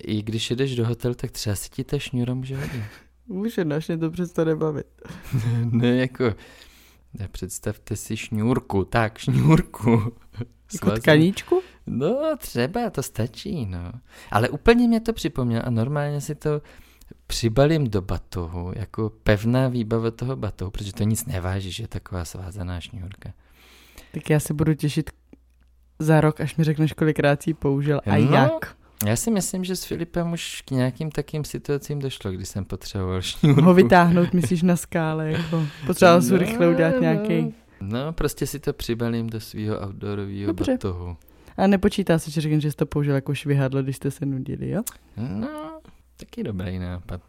i 0.00 0.22
když 0.22 0.50
jedeš 0.50 0.76
do 0.76 0.86
hotelu, 0.86 1.14
tak 1.14 1.30
třeba 1.30 1.56
si 1.56 1.70
ti 1.70 1.84
ta 1.84 1.98
šňůra 1.98 2.34
může 2.34 2.56
hodit. 2.56 2.82
Může, 3.28 3.64
no, 3.64 3.76
až 3.76 3.88
mě 3.88 3.98
to 3.98 4.10
přestane 4.10 4.56
bavit. 4.56 4.86
ne 5.70 5.96
jako, 5.96 6.24
ne, 7.18 7.28
představte 7.32 7.96
si 7.96 8.16
šňůrku, 8.16 8.84
tak 8.84 9.18
šňůrku. 9.18 10.12
Jako 10.74 10.90
tkaníčku? 10.90 11.62
No 11.86 12.36
třeba, 12.38 12.90
to 12.90 13.02
stačí, 13.02 13.66
no. 13.66 13.92
Ale 14.30 14.48
úplně 14.48 14.88
mě 14.88 15.00
to 15.00 15.12
připomnělo 15.12 15.66
a 15.66 15.70
normálně 15.70 16.20
si 16.20 16.34
to 16.34 16.62
přibalím 17.26 17.90
do 17.90 18.02
batohu, 18.02 18.72
jako 18.76 19.10
pevná 19.22 19.68
výbava 19.68 20.10
toho 20.10 20.36
batohu, 20.36 20.70
protože 20.70 20.92
to 20.92 21.02
nic 21.04 21.26
neváží, 21.26 21.72
že 21.72 21.82
je 21.82 21.88
taková 21.88 22.24
svázaná 22.24 22.80
šňůrka. 22.80 23.32
Tak 24.12 24.30
já 24.30 24.40
se 24.40 24.54
budu 24.54 24.74
těšit 24.74 25.10
za 25.98 26.20
rok, 26.20 26.40
až 26.40 26.56
mi 26.56 26.64
řekneš, 26.64 26.92
kolikrát 26.92 27.46
ji 27.46 27.54
použil 27.54 28.00
a 28.06 28.16
No, 28.16 28.36
jak. 28.36 28.76
Já 29.06 29.16
si 29.16 29.30
myslím, 29.30 29.64
že 29.64 29.76
s 29.76 29.84
Filipem 29.84 30.32
už 30.32 30.62
k 30.62 30.70
nějakým 30.70 31.10
takým 31.10 31.44
situacím 31.44 31.98
došlo, 31.98 32.32
kdy 32.32 32.46
jsem 32.46 32.64
potřeboval 32.64 33.22
šňůrku. 33.22 33.62
Ho 33.62 33.74
vytáhnout, 33.74 34.32
myslíš, 34.32 34.62
na 34.62 34.76
skále, 34.76 35.30
jako. 35.30 35.66
Potřeboval 35.86 36.22
jsem 36.22 36.30
No, 36.30 36.38
rychle 36.38 36.68
udělat 36.68 36.94
no. 36.94 37.00
nějaký. 37.00 37.54
No, 37.80 38.12
prostě 38.12 38.46
si 38.46 38.60
to 38.60 38.72
přibalím 38.72 39.30
do 39.30 39.40
svého 39.40 39.76
outdoorového 39.86 40.54
batohu. 40.54 41.16
A 41.56 41.66
nepočítá 41.66 42.18
se, 42.18 42.30
že 42.30 42.40
řekneš, 42.40 42.62
že 42.62 42.70
jsi 42.70 42.76
to 42.76 42.86
použil 42.86 43.14
jako 43.14 43.34
švihadlo, 43.34 43.82
když 43.82 43.96
jste 43.96 44.10
se 44.10 44.26
nudili, 44.26 44.70
jo? 44.70 44.82
No, 45.16 45.80
taky 46.16 46.42
dobrý 46.42 46.78
nápad. 46.78 47.20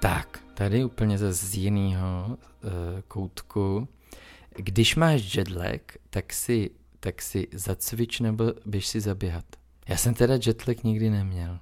Tak, 0.00 0.40
tady 0.54 0.84
úplně 0.84 1.18
zase 1.18 1.46
z 1.46 1.54
jiného 1.54 2.26
uh, 2.28 2.70
koutku. 3.08 3.88
Když 4.56 4.96
máš 4.96 5.34
jetlag, 5.34 5.80
tak 6.10 6.32
si, 6.32 6.70
tak 7.00 7.22
si 7.22 7.48
zacvič 7.52 8.20
nebo 8.20 8.44
běž 8.66 8.86
si 8.86 9.00
zaběhat. 9.00 9.44
Já 9.88 9.96
jsem 9.96 10.14
teda 10.14 10.34
jetlag 10.46 10.84
nikdy 10.84 11.10
neměl, 11.10 11.58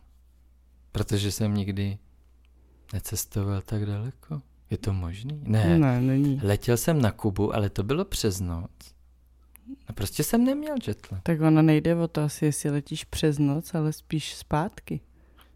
protože 0.93 1.33
jsem 1.33 1.54
nikdy 1.54 1.99
necestoval 2.93 3.61
tak 3.61 3.87
daleko. 3.87 4.43
Je 4.75 4.78
to 4.78 4.93
možný? 4.93 5.40
Ne. 5.43 5.78
Ne, 5.78 6.00
není. 6.00 6.40
Letěl 6.43 6.76
jsem 6.76 7.02
na 7.02 7.11
Kubu, 7.11 7.54
ale 7.54 7.71
to 7.71 7.83
bylo 7.83 8.04
přes 8.04 8.40
noc. 8.40 8.71
No 9.88 9.95
prostě 9.95 10.23
jsem 10.23 10.45
neměl 10.45 10.75
jetlag. 10.87 11.23
Tak 11.23 11.40
ono 11.40 11.62
nejde 11.62 11.97
o 11.97 12.09
to 12.09 12.21
asi, 12.21 12.45
jestli 12.45 12.71
letíš 12.71 13.04
přes 13.04 13.38
noc, 13.38 13.75
ale 13.75 13.93
spíš 13.93 14.35
zpátky. 14.35 15.00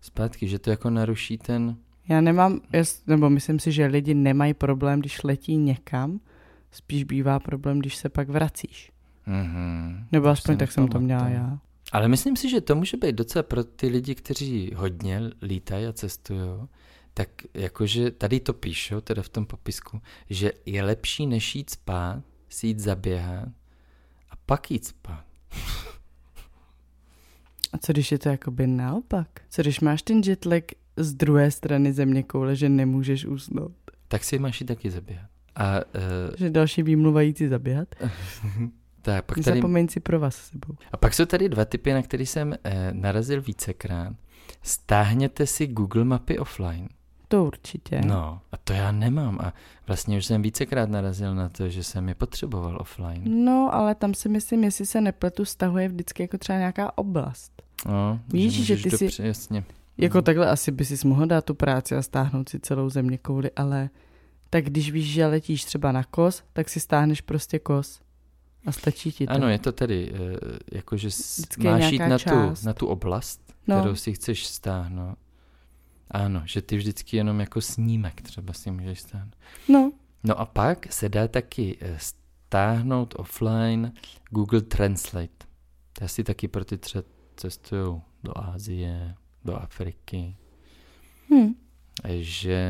Zpátky, 0.01 0.49
že 0.49 0.59
to 0.59 0.71
jako 0.71 0.91
naruší 0.91 1.39
ten... 1.39 1.77
Já 2.09 2.21
nemám, 2.21 2.61
nebo 3.07 3.31
myslím 3.31 3.59
si, 3.59 3.73
že 3.73 3.87
lidi 3.87 4.15
nemají 4.15 4.55
problém, 4.55 5.01
když 5.01 5.23
letí 5.23 5.57
někam, 5.57 6.21
spíš 6.71 7.05
bývá 7.05 7.41
problém, 7.41 7.79
když 7.79 7.97
se 7.97 8.09
pak 8.09 8.29
vracíš. 8.29 8.93
Mhm. 9.27 10.07
Nebo 10.13 10.29
aspoň 10.29 10.57
tak 10.57 10.73
jsem 10.73 10.89
to 10.89 11.01
měla 11.01 11.29
já. 11.29 11.59
Ale 11.93 12.09
myslím 12.09 12.37
si, 12.37 12.51
že 12.51 12.61
to 12.61 12.75
může 12.75 12.97
být 12.97 13.15
docela 13.15 13.43
pro 13.43 13.65
ty 13.65 13.89
lidi, 13.89 14.15
kteří 14.15 14.73
hodně 14.77 15.21
lítají 15.43 15.87
a 15.87 15.93
cestují, 15.93 16.41
tak 17.19 17.29
jakože 17.55 18.11
tady 18.11 18.41
to 18.41 18.53
píšou, 18.53 19.01
teda 19.01 19.23
v 19.23 19.29
tom 19.29 19.47
popisku, 19.47 20.01
že 20.31 20.53
je 20.67 20.83
lepší 20.83 21.27
než 21.27 21.55
jít 21.55 21.71
spát, 21.71 22.23
si 22.49 22.67
jít 22.67 22.81
zaběhat 22.81 23.49
a 24.31 24.37
pak 24.47 24.71
jít 24.71 24.85
spát. 24.85 25.25
A 27.73 27.79
co 27.79 27.93
když 27.93 28.13
je 28.13 28.19
to 28.19 28.29
jakoby 28.29 28.67
naopak? 28.67 29.29
Co 29.49 29.63
když 29.63 29.81
máš 29.81 30.03
ten 30.03 30.21
jetlag 30.27 30.65
z 30.97 31.15
druhé 31.15 31.51
strany 31.51 31.93
země 31.93 32.23
koule, 32.23 32.57
že 32.57 32.69
nemůžeš 32.69 33.27
usnout? 33.27 33.73
Tak 34.09 34.25
si 34.25 34.39
máš 34.39 34.61
jít 34.61 34.67
taky 34.67 34.91
zaběhat. 34.91 35.31
A, 35.55 35.77
uh, 35.77 35.83
Že 36.37 36.51
další 36.51 36.83
výmluva 36.83 37.23
jít 37.23 37.39
si 37.39 37.49
zaběhat? 37.49 37.95
tak, 39.03 39.25
pak 39.25 39.39
tady, 39.45 39.57
Zapomeň 39.57 39.89
si 39.89 40.01
pro 40.01 40.21
vás 40.21 40.37
sebou. 40.37 40.75
a 40.93 40.97
pak 40.97 41.15
jsou 41.15 41.25
tady 41.25 41.49
dva 41.49 41.65
typy, 41.65 41.93
na 41.93 42.03
který 42.03 42.27
jsem 42.27 42.55
eh, 42.65 42.91
narazil 42.93 43.43
vícekrát. 43.43 44.13
Stáhněte 44.63 45.47
si 45.47 45.67
Google 45.67 46.05
mapy 46.05 46.39
offline. 46.39 46.89
To 47.29 47.45
určitě. 47.45 48.01
No, 48.07 48.41
a 48.53 48.57
to 48.57 48.73
já 48.73 48.93
nemám. 48.93 49.39
A 49.43 49.53
vlastně 49.87 50.19
už 50.19 50.27
jsem 50.27 50.43
vícekrát 50.43 50.89
narazil 50.89 51.35
na 51.35 51.49
to, 51.49 51.69
že 51.69 51.83
jsem 51.85 52.09
je 52.09 52.15
potřeboval 52.15 52.79
offline. 52.81 53.45
No, 53.45 53.71
ale 53.75 53.95
tam 53.95 54.15
si 54.15 54.29
myslím, 54.29 54.65
jestli 54.65 54.87
se 54.87 55.01
nepletu, 55.01 55.45
stahuje 55.45 55.89
vždycky 55.89 56.23
jako 56.23 56.39
třeba 56.39 56.59
nějaká 56.59 56.99
oblast. 56.99 57.63
No, 57.87 58.21
Víš, 58.29 58.53
že 58.53 58.75
můžeš 58.75 58.83
ty 58.99 59.11
si- 59.11 59.23
Jasně. 59.27 59.65
Jako 59.99 60.23
takhle 60.23 60.51
asi 60.51 60.71
by 60.73 60.85
si 60.85 61.09
mohl 61.09 61.27
dát 61.27 61.45
tu 61.45 61.55
práci 61.55 61.97
a 61.97 62.03
stáhnout 62.03 62.49
si 62.49 62.61
celou 62.61 62.91
země 62.91 63.19
kouli, 63.19 63.51
ale 63.57 63.91
tak 64.51 64.65
když 64.65 64.91
víš, 64.93 65.07
že 65.13 65.27
letíš 65.27 65.65
třeba 65.65 65.93
na 65.93 66.05
kos, 66.05 66.43
tak 66.53 66.69
si 66.69 66.81
stáhneš 66.81 67.21
prostě 67.21 67.59
kos. 67.59 68.01
A 68.67 68.73
stačí 68.73 69.13
ti 69.13 69.27
to. 69.27 69.33
Ano, 69.33 69.49
je 69.49 69.59
to 69.59 69.73
tedy, 69.73 70.13
eh, 70.15 70.77
jakože 70.77 71.09
Vždycky 71.09 71.63
máš 71.69 71.93
jít 71.93 71.99
na 71.99 72.19
část. 72.19 72.61
tu, 72.61 72.67
na 72.67 72.73
tu 72.73 72.87
oblast, 72.87 73.41
No. 73.67 73.81
kterou 73.81 73.95
si 73.95 74.13
chceš 74.13 74.47
stáhnout. 74.47 75.19
Ano, 76.11 76.43
že 76.45 76.63
ty 76.63 76.77
vždycky 76.77 77.17
jenom 77.17 77.41
jako 77.41 77.61
snímek 77.61 78.23
třeba 78.23 78.53
si 78.53 78.71
můžeš 78.71 79.01
stáhnout. 79.01 79.37
no, 79.69 79.93
No 80.25 80.41
a 80.41 80.47
pak 80.47 80.93
se 80.93 81.09
dá 81.09 81.29
taky 81.29 81.79
eh, 81.81 81.99
stáhnout 81.99 83.15
offline 83.19 83.93
Google 84.31 84.61
Translate. 84.61 85.47
To 85.93 86.05
je 86.05 86.05
asi 86.05 86.25
taky 86.25 86.49
pro 86.49 86.65
ty 86.65 86.79
třeba 86.79 87.05
cestují 87.37 88.01
do 88.25 88.39
Asie, 88.39 89.15
do 89.45 89.57
Afriky. 89.57 90.37
hm. 91.35 91.55
že 92.19 92.61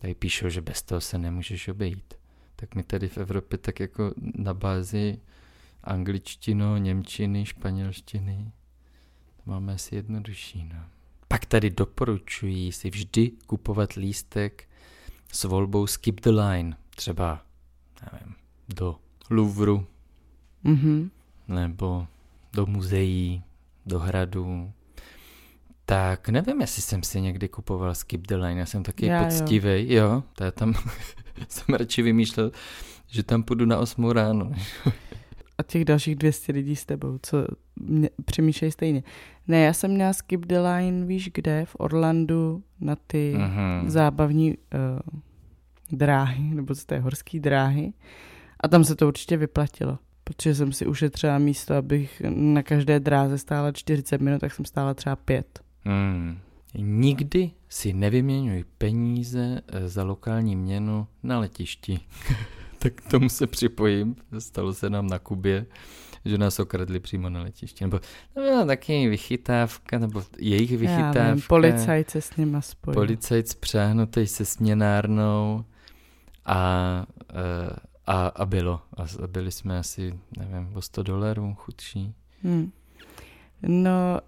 tady 0.00 0.14
píšou, 0.14 0.48
že 0.48 0.60
bez 0.60 0.82
toho 0.82 1.00
se 1.00 1.18
nemůžeš 1.18 1.68
obejít. 1.68 2.14
Tak 2.56 2.74
my 2.74 2.82
tady 2.82 3.08
v 3.08 3.18
Evropě 3.18 3.58
tak 3.58 3.80
jako 3.80 4.14
na 4.34 4.54
bázi 4.54 5.18
angličtino, 5.84 6.76
němčiny, 6.76 7.46
španělštiny 7.46 8.52
to 9.44 9.50
máme 9.50 9.72
asi 9.74 9.94
jednodušší. 9.94 10.64
No. 10.74 10.84
Pak 11.28 11.44
tady 11.44 11.70
doporučují 11.70 12.72
si 12.72 12.90
vždy 12.90 13.30
kupovat 13.46 13.92
lístek 13.92 14.68
s 15.32 15.44
volbou 15.44 15.86
Skip 15.86 16.20
the 16.20 16.30
Line, 16.30 16.76
třeba 16.96 17.42
nevím, 18.12 18.34
do 18.68 18.96
Louvru 19.30 19.86
mhm. 20.64 21.10
nebo 21.48 22.06
do 22.52 22.66
muzeí, 22.66 23.42
do 23.86 23.98
hradů. 23.98 24.72
Tak 25.84 26.28
nevím, 26.28 26.60
jestli 26.60 26.82
jsem 26.82 27.02
si 27.02 27.20
někdy 27.20 27.48
kupoval 27.48 27.94
Skip 27.94 28.26
the 28.26 28.36
Line, 28.36 28.60
já 28.60 28.66
jsem 28.66 28.82
taky 28.82 29.06
Já 29.06 29.22
jo. 29.22 29.24
poctivej, 29.24 29.92
jo, 29.92 30.22
to 30.32 30.44
já 30.44 30.50
tam 30.50 30.74
jsem 31.48 31.74
radši 31.74 32.02
vymýšlel, 32.02 32.52
že 33.06 33.22
tam 33.22 33.42
půjdu 33.42 33.66
na 33.66 33.78
8 33.78 34.10
ráno. 34.10 34.52
A 35.58 35.62
těch 35.62 35.84
dalších 35.84 36.16
200 36.16 36.52
lidí 36.52 36.76
s 36.76 36.84
tebou, 36.84 37.18
co 37.22 37.44
mě, 37.80 38.10
přemýšlejí 38.24 38.72
stejně. 38.72 39.02
Ne, 39.48 39.60
já 39.60 39.72
jsem 39.72 39.90
měla 39.90 40.12
skip 40.12 40.46
the 40.46 40.58
line, 40.58 41.06
víš 41.06 41.30
kde, 41.34 41.64
v 41.64 41.76
Orlandu 41.78 42.62
na 42.80 42.96
ty 43.06 43.34
Mhm. 43.38 43.90
zábavní 43.90 44.50
uh, 44.56 45.98
dráhy, 45.98 46.42
nebo 46.54 46.74
co 46.74 46.86
to 46.86 46.94
je, 46.94 47.00
horský 47.00 47.40
dráhy. 47.40 47.92
A 48.60 48.68
tam 48.68 48.84
se 48.84 48.96
to 48.96 49.08
určitě 49.08 49.36
vyplatilo, 49.36 49.98
protože 50.24 50.54
jsem 50.54 50.72
si 50.72 50.86
ušetřila 50.86 51.38
místo, 51.38 51.74
abych 51.74 52.22
na 52.34 52.62
každé 52.62 53.00
dráze 53.00 53.38
stála 53.38 53.72
40 53.72 54.20
minut, 54.20 54.38
tak 54.40 54.54
jsem 54.54 54.64
stála 54.64 54.94
třeba 54.94 55.16
5. 55.16 55.60
Hmm. 55.84 56.38
Nikdy 56.74 57.50
si 57.68 57.92
nevyměňuj 57.92 58.64
peníze 58.78 59.60
eh, 59.68 59.88
za 59.88 60.02
lokální 60.04 60.56
měnu 60.56 61.06
na 61.22 61.38
letišti. 61.38 62.00
tak 62.78 62.94
k 62.94 63.10
tomu 63.10 63.28
se 63.28 63.46
připojím. 63.46 64.16
Stalo 64.38 64.74
se 64.74 64.90
nám 64.90 65.06
na 65.06 65.18
Kubě, 65.18 65.66
že 66.24 66.38
nás 66.38 66.58
okradli 66.58 67.00
přímo 67.00 67.30
na 67.30 67.42
letišti. 67.42 67.84
Nebo 67.84 67.98
to 68.34 68.40
byla 68.40 68.64
taky 68.64 69.08
vychytávka, 69.08 69.98
nebo 69.98 70.22
jejich 70.38 70.70
Já 70.70 70.78
vychytávka. 70.78 71.32
vím, 71.32 71.42
policajt 71.48 72.10
se 72.10 72.20
s 72.20 72.36
nima 72.36 72.60
spojil. 72.60 72.94
Policajt 72.94 73.48
spřáhnutý 73.48 74.26
se 74.26 74.44
směnárnou 74.44 75.64
a, 76.44 77.06
eh, 77.30 77.76
a, 78.06 78.26
a 78.26 78.46
bylo. 78.46 78.80
A 78.96 79.26
byli 79.26 79.52
jsme 79.52 79.78
asi, 79.78 80.18
nevím, 80.38 80.76
o 80.76 80.82
100 80.82 81.02
dolarů 81.02 81.54
chudší. 81.54 82.14
Hmm. 82.42 82.72
No, 83.62 84.20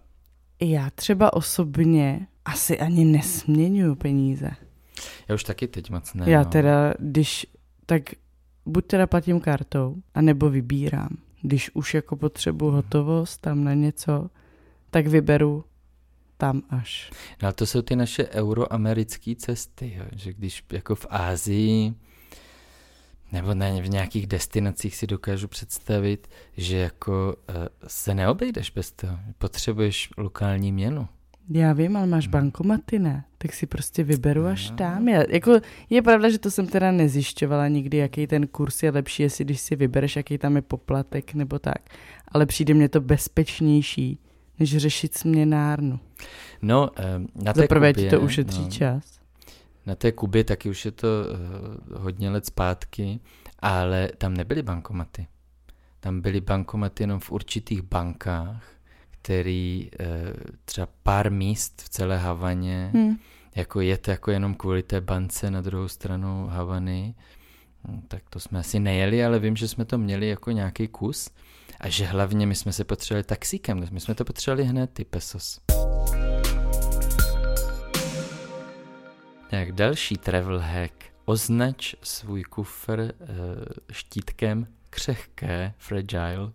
já 0.61 0.91
třeba 0.91 1.33
osobně 1.33 2.27
asi 2.45 2.81
ani 2.81 3.05
nesměňuju 3.05 3.95
peníze. 3.95 4.51
Já 5.29 5.35
už 5.35 5.45
taky 5.45 5.69
teď 5.69 5.91
moc 5.91 6.15
ne. 6.15 6.31
Já 6.31 6.43
no. 6.43 6.51
teda, 6.51 6.95
když, 6.99 7.47
tak 7.87 8.03
buď 8.67 8.87
teda 8.87 9.07
platím 9.07 9.41
kartou, 9.41 9.97
anebo 10.15 10.51
vybírám. 10.51 11.17
Když 11.43 11.71
už 11.75 11.95
jako 11.95 12.17
potřebuji 12.17 12.71
hotovost 12.71 13.41
tam 13.41 13.65
na 13.65 13.75
něco, 13.75 14.31
tak 14.91 15.07
vyberu 15.07 15.65
tam 16.37 16.63
až. 16.71 17.11
No 17.43 17.53
to 17.53 17.67
jsou 17.67 17.83
ty 17.83 17.97
naše 17.97 18.29
euroamerické 18.29 19.35
cesty, 19.35 19.95
jo? 19.97 20.05
že 20.13 20.33
když 20.33 20.65
jako 20.73 20.95
v 20.95 21.07
Ázii 21.11 21.95
nebo 23.33 23.55
na, 23.55 23.67
v 23.69 23.89
nějakých 23.89 24.27
destinacích 24.27 24.97
si 24.97 25.07
dokážu 25.07 25.49
představit, 25.49 26.29
že 26.57 26.77
jako 26.77 27.37
uh, 27.49 27.55
se 27.87 28.15
neobejdeš 28.15 28.71
bez 28.71 28.93
toho. 28.93 29.19
Potřebuješ 29.39 30.11
lokální 30.17 30.73
měnu. 30.73 31.09
Já 31.49 31.73
vím, 31.73 31.97
ale 31.97 32.07
máš 32.07 32.27
bankomaty, 32.27 32.99
ne? 32.99 33.25
Tak 33.39 33.53
si 33.53 33.67
prostě 33.67 34.05
vyberu 34.05 34.47
až 34.47 34.71
No. 34.71 34.77
tam. 34.77 35.09
Já, 35.09 35.23
jako, 35.29 35.61
je 35.91 36.03
pravda, 36.03 36.31
že 36.31 36.39
to 36.39 36.51
jsem 36.51 36.67
teda 36.67 36.93
nezjišťovala 36.93 37.69
nikdy, 37.69 37.97
jaký 37.97 38.27
ten 38.27 38.47
kurz 38.47 38.83
je 38.83 38.91
lepší, 38.91 39.23
jestli 39.23 39.45
když 39.45 39.61
si 39.61 39.77
vybereš, 39.77 40.17
jaký 40.17 40.39
tam 40.39 40.57
je 40.57 40.63
poplatek 40.63 41.35
nebo 41.35 41.59
tak. 41.59 41.79
Ale 42.29 42.47
přijde 42.47 42.75
mně 42.75 42.89
to 42.89 43.01
bezpečnější, 43.01 44.19
než 44.59 44.77
řešit 44.77 45.15
směnárnu. 45.19 46.01
No, 46.63 46.91
um, 47.17 47.29
na 47.45 47.53
té 47.53 47.61
Za 47.61 47.67
prvé 47.67 47.93
Kubě, 47.93 48.05
ti 48.05 48.17
to 48.17 48.21
ušetří 48.21 48.63
no, 48.63 48.71
čas. 48.71 49.21
Na 49.87 49.95
té 49.95 50.13
Kubě 50.13 50.45
taky 50.45 50.71
už 50.71 50.85
je 50.85 50.91
to 50.91 51.09
uh, 51.89 52.03
hodně 52.03 52.31
let 52.31 52.47
zpátky, 52.47 53.21
ale 53.59 54.11
tam 54.19 54.35
nebyly 54.35 54.63
bankomaty. 54.63 55.27
Tam 56.01 56.21
byly 56.21 56.41
bankomaty 56.41 57.03
jenom 57.03 57.21
v 57.21 57.31
určitých 57.31 57.83
bankách, 57.83 58.65
který 59.23 59.91
uh, 60.01 60.07
třeba 60.65 60.89
pár 61.03 61.31
míst 61.33 61.83
v 61.83 61.89
celé 61.89 62.19
Havaně, 62.19 62.91
Hm. 62.95 63.17
jako 63.55 63.81
je 63.81 63.99
to 63.99 64.11
jako 64.11 64.31
jenom 64.31 64.55
kvůli 64.55 64.83
té 64.83 65.01
bance 65.01 65.51
na 65.51 65.61
druhou 65.61 65.89
stranu 65.89 66.47
Havany, 66.47 67.15
hm, 67.89 68.03
tak 68.09 68.23
to 68.31 68.41
jsme 68.41 68.59
asi 68.59 68.81
nejeli, 68.81 69.25
ale 69.25 69.39
vím, 69.39 69.57
že 69.57 69.69
jsme 69.69 69.85
to 69.85 69.99
měli 69.99 70.29
jako 70.29 70.51
nějaký 70.51 70.89
kus 70.89 71.31
a 71.81 71.89
že 71.89 72.05
hlavně 72.05 72.47
my 72.47 72.55
jsme 72.55 72.73
se 72.73 72.85
potřebovali 72.85 73.25
taxíkem, 73.25 73.87
my 73.93 74.01
jsme 74.01 74.15
to 74.15 74.25
potřebovali 74.25 74.65
hned, 74.69 74.91
ty 74.93 75.05
pesos. 75.05 75.61
Tak 79.51 79.73
další 79.73 80.17
travel 80.17 80.59
hack. 80.59 80.95
Označ 81.25 81.95
svůj 82.03 82.43
kufr 82.43 83.01
e, 83.01 83.13
štítkem 83.93 84.67
křehké, 84.91 85.73
fragile, 85.79 86.53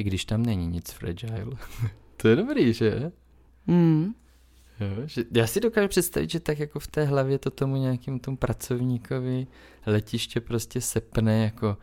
i 0.00 0.02
když 0.02 0.24
tam 0.24 0.42
není 0.46 0.66
nic 0.66 0.90
fragile. 0.90 1.44
to 2.16 2.28
je 2.28 2.36
dobrý, 2.36 2.72
že? 2.72 3.12
Hm. 3.70 4.12
Jo, 4.80 5.06
že 5.06 5.24
já 5.34 5.46
si 5.46 5.60
dokážu 5.60 5.88
představit, 5.88 6.30
že 6.30 6.40
tak 6.40 6.58
jako 6.58 6.80
v 6.80 6.86
té 6.86 7.04
hlavě 7.04 7.38
to 7.38 7.50
tomu 7.50 7.76
nějakým 7.76 8.18
tomu 8.20 8.36
pracovníkovi 8.36 9.46
letiště 9.86 10.40
prostě 10.40 10.80
sepne 10.80 11.44
jako 11.44 11.76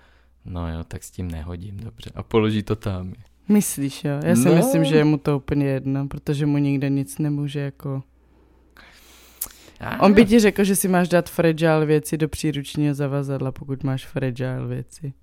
no 0.46 0.74
jo, 0.74 0.84
tak 0.84 1.04
s 1.04 1.12
tím 1.12 1.32
nehodím, 1.32 1.78
dobře. 1.78 2.10
A 2.16 2.24
položí 2.24 2.64
to 2.64 2.76
tam. 2.76 3.14
Myslíš, 3.50 4.04
jo? 4.04 4.20
Já 4.24 4.36
si 4.36 4.46
No. 4.50 4.56
myslím, 4.56 4.86
že 4.86 4.96
je 4.96 5.04
mu 5.04 5.18
to 5.18 5.38
úplně 5.38 5.66
jedno, 5.66 6.08
protože 6.08 6.46
mu 6.46 6.58
nikde 6.58 6.90
nic 6.90 7.18
nemůže 7.18 7.60
jako... 7.60 8.04
A, 9.80 10.02
On 10.02 10.14
by 10.14 10.26
ti 10.26 10.40
řekl, 10.40 10.64
že 10.64 10.76
si 10.76 10.88
máš 10.88 11.10
dát 11.10 11.30
fragile 11.30 11.86
věci 11.86 12.18
do 12.18 12.28
příručního 12.30 12.94
zavazadla, 12.94 13.52
pokud 13.52 13.84
máš 13.84 14.06
fragile 14.06 14.68
věci. 14.68 15.14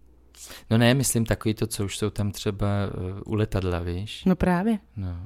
No 0.71 0.79
ne, 0.79 0.95
myslím 0.95 1.27
takový 1.27 1.55
to, 1.55 1.67
co 1.67 1.85
už 1.85 1.99
jsou 1.99 2.11
tam 2.11 2.33
třeba 2.33 2.67
uh, 2.87 3.33
u 3.33 3.35
letadla, 3.35 3.79
víš? 3.79 4.25
No 4.25 4.37
právě. 4.37 4.79
No. 4.97 5.17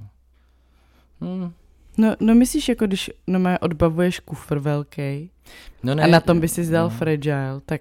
Hmm. 1.20 1.52
No, 1.98 2.16
no 2.20 2.34
myslíš, 2.34 2.68
jako 2.68 2.86
když 2.86 3.10
no 3.26 3.38
má 3.38 3.62
odbavuješ 3.62 4.20
kufr 4.20 4.58
velký 4.58 5.30
No 5.82 5.92
a 5.92 6.06
na 6.06 6.20
tom 6.20 6.40
by 6.40 6.48
si 6.48 6.64
zdal 6.64 6.84
no. 6.84 6.90
fragile, 6.90 7.60
tak 7.66 7.80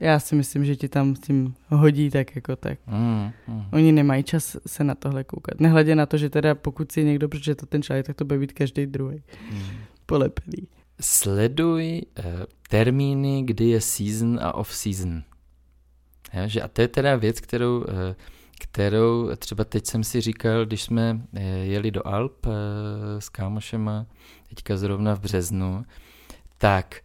já 0.00 0.18
si 0.18 0.34
myslím, 0.34 0.64
že 0.64 0.76
ti 0.76 0.88
tam 0.88 1.16
s 1.16 1.20
tím 1.20 1.54
hodí 1.68 2.10
tak 2.10 2.36
jako 2.36 2.56
tak. 2.56 2.78
Mm, 2.86 3.30
mm. 3.48 3.64
Oni 3.72 3.92
nemají 3.92 4.24
čas 4.24 4.56
se 4.66 4.84
na 4.84 4.94
tohle 4.94 5.24
koukat. 5.24 5.60
Nehledě 5.60 5.94
na 5.94 6.06
to, 6.06 6.16
že 6.16 6.30
teda 6.30 6.54
pokud 6.54 6.92
si 6.92 7.04
někdo 7.04 7.28
přečte 7.28 7.54
ten 7.54 7.82
článek, 7.82 8.06
tak 8.06 8.16
to 8.16 8.24
bude 8.24 8.38
být 8.38 8.52
každý 8.52 8.86
druhý. 8.86 9.22
Mm. 9.52 9.62
Polepený. 10.06 10.68
Sleduj 11.00 12.02
uh, 12.18 12.24
termíny, 12.68 13.42
kdy 13.42 13.64
je 13.64 13.80
season 13.80 14.38
a 14.42 14.54
off-season. 14.54 15.22
Ja, 16.32 16.46
že 16.46 16.62
a 16.62 16.68
to 16.68 16.80
je 16.80 16.88
teda 16.88 17.16
věc, 17.16 17.40
kterou, 17.40 17.78
uh, 17.78 17.84
kterou 18.60 19.36
třeba 19.36 19.64
teď 19.64 19.86
jsem 19.86 20.04
si 20.04 20.20
říkal, 20.20 20.66
když 20.66 20.82
jsme 20.82 21.14
uh, 21.14 21.40
jeli 21.42 21.90
do 21.90 22.06
Alp 22.06 22.46
uh, 22.46 22.52
s 23.18 23.28
kámošema, 23.28 24.06
teďka 24.48 24.76
zrovna 24.76 25.14
v 25.14 25.20
březnu, 25.20 25.84
tak 26.58 27.00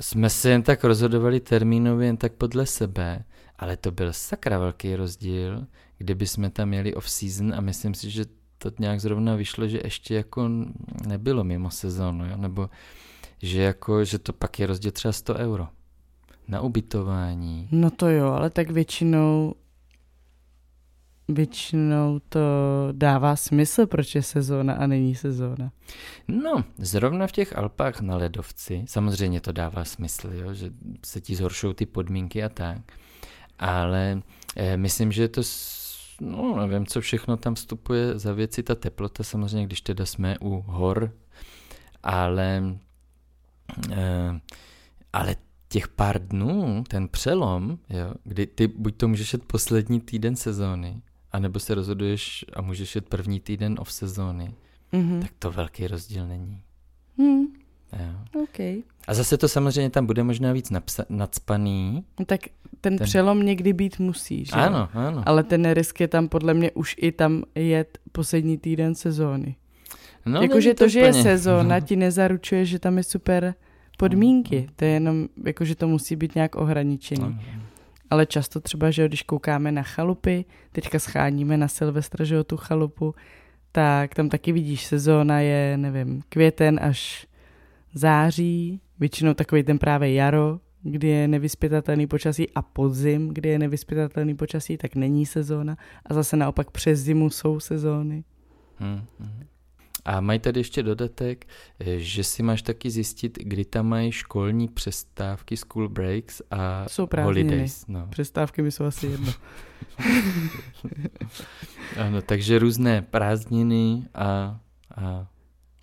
jsme 0.00 0.30
se 0.30 0.50
jen 0.50 0.62
tak 0.62 0.84
rozhodovali 0.84 1.40
termínově, 1.40 2.06
jen 2.06 2.16
tak 2.16 2.32
podle 2.32 2.66
sebe, 2.66 3.24
ale 3.58 3.76
to 3.76 3.90
byl 3.90 4.12
sakra 4.12 4.58
velký 4.58 4.96
rozdíl, 4.96 5.66
kdyby 5.98 6.26
jsme 6.26 6.50
tam 6.50 6.72
jeli 6.72 6.94
off-season 6.94 7.54
a 7.54 7.60
myslím 7.60 7.94
si, 7.94 8.10
že 8.10 8.24
to 8.58 8.70
nějak 8.78 9.00
zrovna 9.00 9.34
vyšlo, 9.34 9.68
že 9.68 9.80
ještě 9.84 10.14
jako 10.14 10.50
nebylo 11.06 11.44
mimo 11.44 11.70
sezónu, 11.70 12.28
jo? 12.28 12.36
nebo 12.36 12.70
že 13.42 13.62
jako, 13.62 14.04
že 14.04 14.18
to 14.18 14.32
pak 14.32 14.58
je 14.58 14.66
rozdíl 14.66 14.90
třeba 14.90 15.12
100 15.12 15.34
euro 15.34 15.68
na 16.48 16.60
ubytování. 16.60 17.68
No 17.72 17.90
to 17.90 18.08
jo, 18.08 18.26
ale 18.26 18.50
tak 18.50 18.70
většinou 18.70 19.54
většinou 21.28 22.20
to 22.28 22.40
dává 22.92 23.36
smysl, 23.36 23.86
proč 23.86 24.14
je 24.14 24.22
sezóna 24.22 24.74
a 24.74 24.86
není 24.86 25.14
sezóna. 25.14 25.72
No, 26.28 26.64
zrovna 26.78 27.26
v 27.26 27.32
těch 27.32 27.56
Alpách 27.58 28.00
na 28.00 28.16
ledovci, 28.16 28.84
samozřejmě 28.88 29.40
to 29.40 29.52
dává 29.52 29.84
smysl, 29.84 30.30
jo, 30.32 30.54
že 30.54 30.70
se 31.06 31.20
ti 31.20 31.36
zhoršují 31.36 31.74
ty 31.74 31.86
podmínky 31.86 32.44
a 32.44 32.48
tak, 32.48 32.78
ale 33.58 34.22
eh, 34.56 34.76
myslím, 34.76 35.12
že 35.12 35.28
to, 35.28 35.42
no 36.20 36.66
nevím, 36.66 36.86
co 36.86 37.00
všechno 37.00 37.36
tam 37.36 37.54
vstupuje 37.54 38.18
za 38.18 38.32
věci, 38.32 38.62
ta 38.62 38.74
teplota 38.74 39.22
samozřejmě, 39.22 39.66
když 39.66 39.80
teda 39.80 40.06
jsme 40.06 40.38
u 40.38 40.64
hor, 40.66 41.12
ale, 42.02 42.62
eh, 43.92 44.40
ale 45.12 45.36
těch 45.68 45.88
pár 45.88 46.26
dnů, 46.26 46.84
ten 46.88 47.08
přelom, 47.08 47.78
jo, 47.90 48.14
kdy 48.24 48.46
ty 48.46 48.66
buď 48.66 48.96
to 48.96 49.08
můžeš 49.08 49.32
jet 49.32 49.44
poslední 49.44 50.00
týden 50.00 50.36
sezóny, 50.36 51.02
anebo 51.32 51.58
se 51.60 51.74
rozhoduješ 51.74 52.44
a 52.54 52.62
můžeš 52.62 52.94
jet 52.94 53.08
první 53.08 53.40
týden 53.40 53.76
off 53.80 53.92
sezóny, 53.92 54.54
mm-hmm. 54.92 55.20
tak 55.20 55.30
to 55.38 55.50
velký 55.50 55.86
rozdíl 55.86 56.26
není. 56.26 56.60
Hmm, 57.18 57.44
Jo. 57.92 58.42
okay. 58.42 58.82
A 59.08 59.14
zase 59.14 59.36
to 59.38 59.48
samozřejmě 59.48 59.90
tam 59.90 60.06
bude 60.06 60.22
možná 60.22 60.52
víc 60.52 60.70
napsa- 60.70 61.04
nadspaný. 61.08 62.04
No 62.18 62.24
tak 62.24 62.40
ten, 62.80 62.98
ten 62.98 63.04
přelom 63.06 63.42
někdy 63.46 63.72
být 63.72 63.98
musí, 63.98 64.44
že? 64.44 64.52
Ano, 64.52 64.88
ano. 64.92 65.22
Ale 65.26 65.42
ten 65.44 65.70
risk 65.72 66.00
je 66.00 66.08
tam 66.08 66.28
podle 66.28 66.54
mě 66.54 66.70
už 66.70 66.94
i 66.98 67.12
tam 67.12 67.42
jet 67.54 67.98
poslední 68.12 68.58
týden 68.58 68.94
sezóny. 68.94 69.56
No, 70.26 70.32
No, 70.32 70.42
jakože 70.42 70.74
to, 70.74 70.88
že 70.88 71.00
je 71.00 71.12
sezóna, 71.12 71.80
ti 71.80 71.96
nezaručuje, 71.96 72.64
že 72.66 72.78
tam 72.78 72.96
je 72.98 73.02
super 73.02 73.54
podmínky. 73.96 74.68
To 74.76 74.84
je 74.84 74.90
jenom, 74.90 75.28
jakože 75.44 75.74
to 75.74 75.88
musí 75.88 76.16
být 76.16 76.34
nějak 76.34 76.56
ohraničený. 76.56 77.40
Ale 78.10 78.26
často 78.26 78.60
třeba, 78.60 78.90
že 78.90 79.08
když 79.08 79.22
koukáme 79.22 79.72
na 79.72 79.82
chalupy, 79.82 80.44
teďka 80.72 80.98
scháníme 80.98 81.56
na 81.56 81.68
Silvestra, 81.68 82.24
že 82.24 82.34
jo, 82.34 82.44
tu 82.44 82.56
chalupu, 82.56 83.14
tak 83.72 84.14
tam 84.14 84.28
taky 84.28 84.52
vidíš, 84.52 84.86
sezóna 84.86 85.40
je, 85.40 85.76
nevím, 85.76 86.22
květen 86.28 86.80
až 86.82 87.26
září, 87.94 88.80
většinou 89.00 89.34
takový 89.34 89.62
ten 89.62 89.78
právě 89.78 90.12
jaro, 90.12 90.60
kdy 90.82 91.08
je 91.08 91.28
nevyspytatelný 91.28 92.06
počasí 92.06 92.50
a 92.54 92.62
podzim, 92.62 93.28
kdy 93.28 93.48
je 93.48 93.58
nevyspytatelný 93.58 94.34
počasí, 94.34 94.76
tak 94.76 94.94
není 94.94 95.26
sezóna 95.26 95.76
a 96.06 96.14
zase 96.14 96.36
naopak 96.36 96.70
přes 96.70 97.00
zimu 97.00 97.30
jsou 97.30 97.60
sezóny. 97.60 98.24
Hmm, 98.76 99.02
hmm. 99.20 99.46
A 100.08 100.20
mají 100.20 100.38
tady 100.38 100.60
ještě 100.60 100.82
dodatek, 100.82 101.46
eh, 101.80 101.98
že 101.98 102.24
si 102.24 102.42
máš 102.42 102.62
taky 102.62 102.90
zjistit, 102.90 103.38
kdy 103.42 103.64
tam 103.64 103.86
mají 103.88 104.12
školní 104.12 104.68
přestávky, 104.68 105.56
school 105.56 105.88
breaks 105.88 106.42
a 106.50 106.88
Jsou 106.88 107.06
prázdniny. 107.06 107.48
holidays. 107.48 107.84
No. 107.88 108.06
Přestávky 108.10 108.62
mi 108.62 108.70
jsou 108.70 108.84
asi 108.84 109.06
jedno. 109.06 109.32
Ano, 112.00 112.22
takže 112.22 112.58
různé 112.58 113.02
prázdniny 113.02 114.02
a, 114.14 114.60
a 114.96 115.26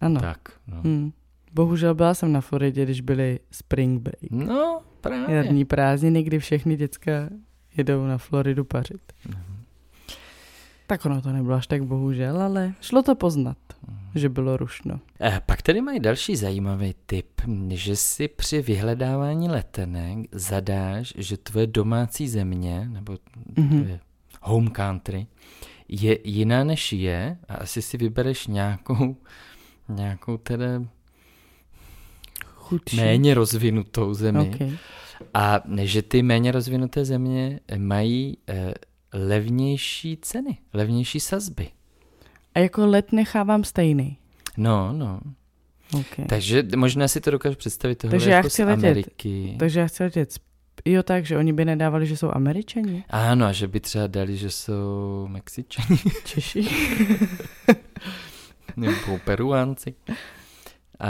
Ano. 0.01 0.19
tak. 0.21 0.39
No. 0.67 0.81
Hmm. 0.81 1.12
Bohužel 1.53 1.95
byla 1.95 2.13
jsem 2.13 2.31
na 2.31 2.41
Floridě, 2.41 2.83
když 2.86 3.01
byly 3.01 3.39
spring 3.51 4.01
break. 4.01 4.31
no, 4.47 4.81
právě. 5.01 5.36
Jarní 5.36 5.65
prázdniny, 5.65 6.23
kdy 6.23 6.39
všechny 6.39 6.75
děcka 6.75 7.12
jedou 7.77 8.05
na 8.07 8.17
Floridu 8.17 8.63
pařit. 8.65 9.01
Mhm. 9.29 9.52
Tak 10.93 11.06
ono 11.06 11.21
to 11.21 11.29
nebylo 11.34 11.56
až 11.56 11.67
tak 11.67 11.84
bohužel, 11.84 12.41
ale 12.41 12.73
šlo 12.82 13.03
to 13.03 13.15
poznat, 13.15 13.58
že 14.15 14.29
bylo 14.29 14.58
rušno. 14.58 14.99
Eh, 15.21 15.41
Pak 15.45 15.62
tady 15.62 15.82
mají 15.82 15.99
další 15.99 16.36
zajímavý 16.36 16.93
tip, 17.06 17.41
že 17.69 17.95
si 17.95 18.27
při 18.27 18.62
vyhledávání 18.62 19.49
letenek 19.49 20.17
zadáš, 20.32 21.13
že 21.17 21.38
tvoje 21.38 21.67
domácí 21.67 22.27
země, 22.27 22.86
nebo 22.89 23.17
Mhm. 23.58 23.82
tvoje 23.82 23.99
home 24.41 24.67
country, 24.69 25.27
je 25.88 26.17
jiná 26.23 26.63
než 26.63 26.93
je 26.93 27.38
a 27.49 27.56
asi 27.56 27.82
si 27.82 27.97
vybereš 27.97 28.47
nějakou, 28.47 29.15
nějakou 29.89 30.38
teda 30.38 30.65
Chudší. 32.56 32.97
méně 32.97 33.34
rozvinutou 33.34 34.13
zemi. 34.13 34.51
Okay. 34.56 34.71
A 35.34 35.62
že 35.82 36.01
ty 36.01 36.23
méně 36.23 36.51
rozvinuté 36.51 37.06
země 37.06 37.60
mají 37.77 38.38
eh, 38.49 38.73
levnější 39.13 40.17
ceny, 40.21 40.58
levnější 40.73 41.19
sazby. 41.19 41.69
A 42.56 42.60
jako 42.60 42.86
let 42.86 43.12
nechávám 43.12 43.63
stejný. 43.63 44.17
No, 44.58 44.93
no. 44.93 45.19
Okay. 45.99 46.26
Takže 46.30 46.63
možná 46.76 47.08
si 47.08 47.21
to 47.21 47.32
dokážu 47.32 47.56
představit 47.56 47.95
tohle 47.95 48.12
Takže 48.12 48.30
já 48.30 48.36
jako 48.38 48.49
chci 48.49 48.63
z 48.63 48.65
letět. 48.65 48.84
Ameriky. 48.86 49.56
Takže 49.60 49.80
já 49.80 49.88
chci 49.88 50.04
letět. 50.04 50.30
Jo, 50.86 51.04
tak, 51.04 51.26
že 51.26 51.38
oni 51.38 51.54
by 51.54 51.65
nedávali, 51.65 52.08
že 52.08 52.17
jsou 52.17 52.30
američani, 52.34 53.04
Ano, 53.10 53.45
a 53.45 53.52
že 53.52 53.67
by 53.67 53.80
třeba 53.80 54.08
dali, 54.08 54.38
že 54.38 54.52
jsou 54.52 55.26
Mexičani 55.30 55.99
Češi. 56.26 56.67
nebo 58.78 59.17
Peruánci. 59.26 59.93
A, 60.99 61.10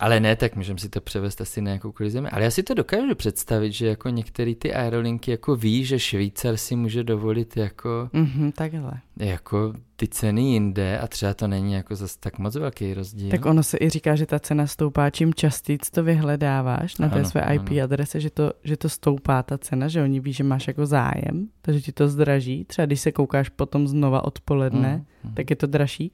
ale 0.00 0.20
ne, 0.20 0.36
tak 0.36 0.56
můžeme 0.56 0.78
si 0.78 0.88
to 0.88 1.00
převést 1.00 1.40
asi 1.40 1.60
na 1.62 1.70
jakoukoliv 1.70 2.12
zemi. 2.12 2.28
Ale 2.28 2.44
já 2.44 2.50
si 2.50 2.62
to 2.62 2.74
dokážu 2.74 3.14
představit, 3.14 3.72
že 3.72 3.86
jako 3.86 4.08
některé 4.08 4.54
ty 4.54 4.74
aerolinky 4.74 5.30
jako 5.30 5.56
ví, 5.56 5.84
že 5.84 5.98
Švýcar 5.98 6.56
si 6.56 6.76
může 6.76 7.04
dovolit 7.04 7.56
jako, 7.56 8.08
mhm, 8.12 8.52
takhle. 8.52 8.92
jako 9.16 9.72
ty 9.96 10.08
ceny 10.08 10.42
jinde 10.42 10.98
a 10.98 11.06
třeba 11.06 11.34
to 11.34 11.48
není 11.48 11.72
jako 11.72 11.96
zase 11.96 12.16
tak 12.20 12.38
moc 12.38 12.56
velký 12.56 12.94
rozdíl. 12.94 13.30
Tak 13.30 13.46
ono 13.46 13.62
se 13.62 13.78
i 13.80 13.88
říká, 13.90 14.16
že 14.16 14.26
ta 14.26 14.38
cena 14.38 14.66
stoupá, 14.66 15.10
čím 15.10 15.34
častěji 15.34 15.78
to 15.90 16.02
vyhledáváš 16.04 16.96
na 16.98 17.08
té 17.08 17.14
Ano, 17.14 17.24
své 17.28 17.40
IP 17.54 17.68
ano. 17.70 17.82
adrese, 17.84 18.20
že 18.20 18.30
to, 18.30 18.52
že 18.64 18.76
to 18.76 18.88
stoupá 18.88 19.42
ta 19.42 19.58
cena, 19.58 19.88
že 19.88 20.02
oni 20.02 20.20
ví, 20.20 20.32
že 20.32 20.44
máš 20.44 20.68
jako 20.68 20.86
zájem, 20.86 21.48
takže 21.62 21.80
ti 21.80 21.92
to 21.92 22.08
zdraží. 22.08 22.64
Třeba 22.64 22.86
když 22.86 23.00
se 23.00 23.12
koukáš 23.12 23.48
potom 23.48 23.88
znova 23.88 24.24
odpoledne, 24.24 25.04
Mm, 25.24 25.30
mm. 25.30 25.34
tak 25.34 25.50
je 25.50 25.56
to 25.56 25.66
dražší. 25.66 26.12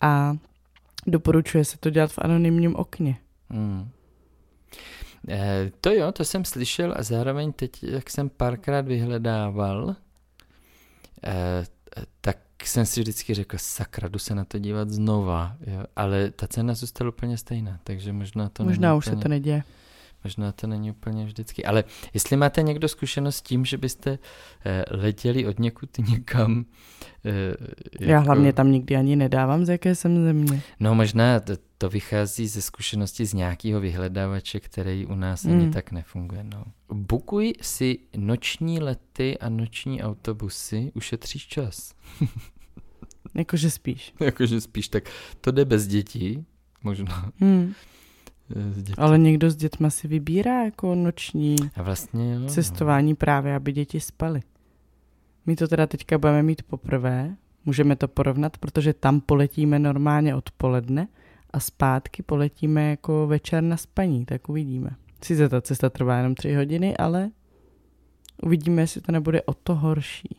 A 0.00 0.36
doporučuje 1.06 1.64
se 1.64 1.78
to 1.78 1.90
dělat 1.90 2.12
v 2.12 2.18
anonymním 2.18 2.76
okně. 2.76 3.16
Hmm. 3.50 3.88
Eh, 5.28 5.70
to 5.80 5.90
jo, 5.90 6.12
to 6.12 6.24
jsem 6.24 6.44
slyšel 6.44 6.94
a 6.96 7.02
zároveň 7.02 7.52
teď, 7.52 7.82
jak 7.82 8.10
jsem 8.10 8.28
párkrát 8.28 8.86
vyhledával, 8.86 9.96
eh, 11.24 11.66
tak 12.20 12.38
jsem 12.64 12.86
si 12.86 13.00
vždycky 13.00 13.34
řekl, 13.34 13.56
sakra, 13.60 14.08
jdu 14.08 14.18
se 14.18 14.34
na 14.34 14.44
to 14.44 14.58
dívat 14.58 14.90
znova, 14.90 15.56
jo? 15.66 15.84
ale 15.96 16.30
ta 16.30 16.46
cena 16.46 16.74
zůstala 16.74 17.08
úplně 17.08 17.38
stejná, 17.38 17.80
takže 17.84 18.12
možná 18.12 18.48
to 18.48 18.64
Možná 18.64 18.94
už 18.94 19.06
úplně, 19.06 19.16
se 19.16 19.22
to 19.22 19.28
neděje. 19.28 19.62
Možná 20.24 20.52
to 20.52 20.66
není 20.66 20.90
úplně 20.90 21.24
vždycky, 21.24 21.64
ale 21.64 21.84
jestli 22.14 22.36
máte 22.36 22.62
někdo 22.62 22.88
zkušenost 22.88 23.36
s 23.36 23.42
tím, 23.42 23.64
že 23.64 23.78
byste 23.78 24.18
eh, 24.64 24.84
letěli 24.90 25.46
od 25.46 25.58
někud 25.58 25.98
někam, 26.10 26.64
eh, 27.24 27.54
Já 28.00 28.18
hlavně 28.18 28.52
tam 28.52 28.70
nikdy 28.72 28.96
ani 28.96 29.16
nedávám, 29.16 29.64
z 29.64 29.68
jaké 29.68 29.94
jsem 29.94 30.24
země. 30.24 30.62
No 30.80 30.94
možná 30.94 31.40
to, 31.40 31.52
to 31.78 31.88
vychází 31.88 32.48
ze 32.48 32.62
zkušenosti 32.62 33.26
z 33.26 33.34
nějakého 33.34 33.80
vyhledávače, 33.80 34.60
který 34.60 35.06
u 35.06 35.14
nás 35.14 35.44
Mm. 35.44 35.52
mm. 35.52 35.60
ani 35.60 35.70
tak 35.70 35.92
nefunguje. 35.92 36.44
No. 36.44 36.64
Bukuj 36.92 37.52
si 37.60 37.98
noční 38.16 38.80
lety 38.80 39.38
a 39.38 39.48
noční 39.48 40.02
autobusy, 40.02 40.92
ušetříš 40.94 41.46
čas. 41.46 41.94
Jakože 43.34 43.70
spíš. 43.70 44.14
Jakože 44.20 44.60
spíš 44.60 44.88
tak, 44.88 45.10
to 45.40 45.50
jde 45.50 45.64
bez 45.64 45.86
dětí, 45.86 46.44
možná. 46.82 47.32
Hmm. 47.40 47.74
S 48.50 48.82
dětmi. 48.82 48.94
Ale 48.98 49.18
někdo 49.18 49.50
s 49.50 49.56
dětma 49.56 49.90
si 49.90 50.08
vybírá 50.08 50.64
jako 50.64 50.94
noční 50.94 51.56
A 51.76 51.82
vlastně 51.82 52.34
jo. 52.34 52.40
no. 52.40 52.48
cestování 52.48 53.14
právě, 53.14 53.54
aby 53.54 53.72
děti 53.72 54.00
spaly. 54.00 54.40
My 55.46 55.56
to 55.56 55.68
teda 55.68 55.86
teďka 55.86 56.18
budeme 56.18 56.42
mít 56.42 56.62
poprvé, 56.62 57.36
můžeme 57.64 57.96
to 57.96 58.08
porovnat, 58.08 58.58
protože 58.58 58.92
tam 58.92 59.20
poletíme 59.20 59.78
normálně 59.78 60.34
odpoledne 60.34 61.08
a 61.50 61.60
zpátky 61.60 62.22
poletíme 62.22 62.90
jako 62.90 63.26
večer 63.26 63.62
na 63.62 63.76
spaní, 63.76 64.24
tak 64.24 64.48
uvidíme. 64.48 64.90
Sice 65.24 65.48
ta 65.48 65.60
cesta 65.60 65.90
trvá 65.90 66.16
jenom 66.16 66.34
tři 66.34 66.54
hodiny, 66.54 66.96
ale 66.96 67.30
uvidíme, 68.42 68.82
jestli 68.82 69.00
to 69.00 69.12
nebude 69.12 69.42
o 69.42 69.54
to 69.54 69.74
horší. 69.74 70.36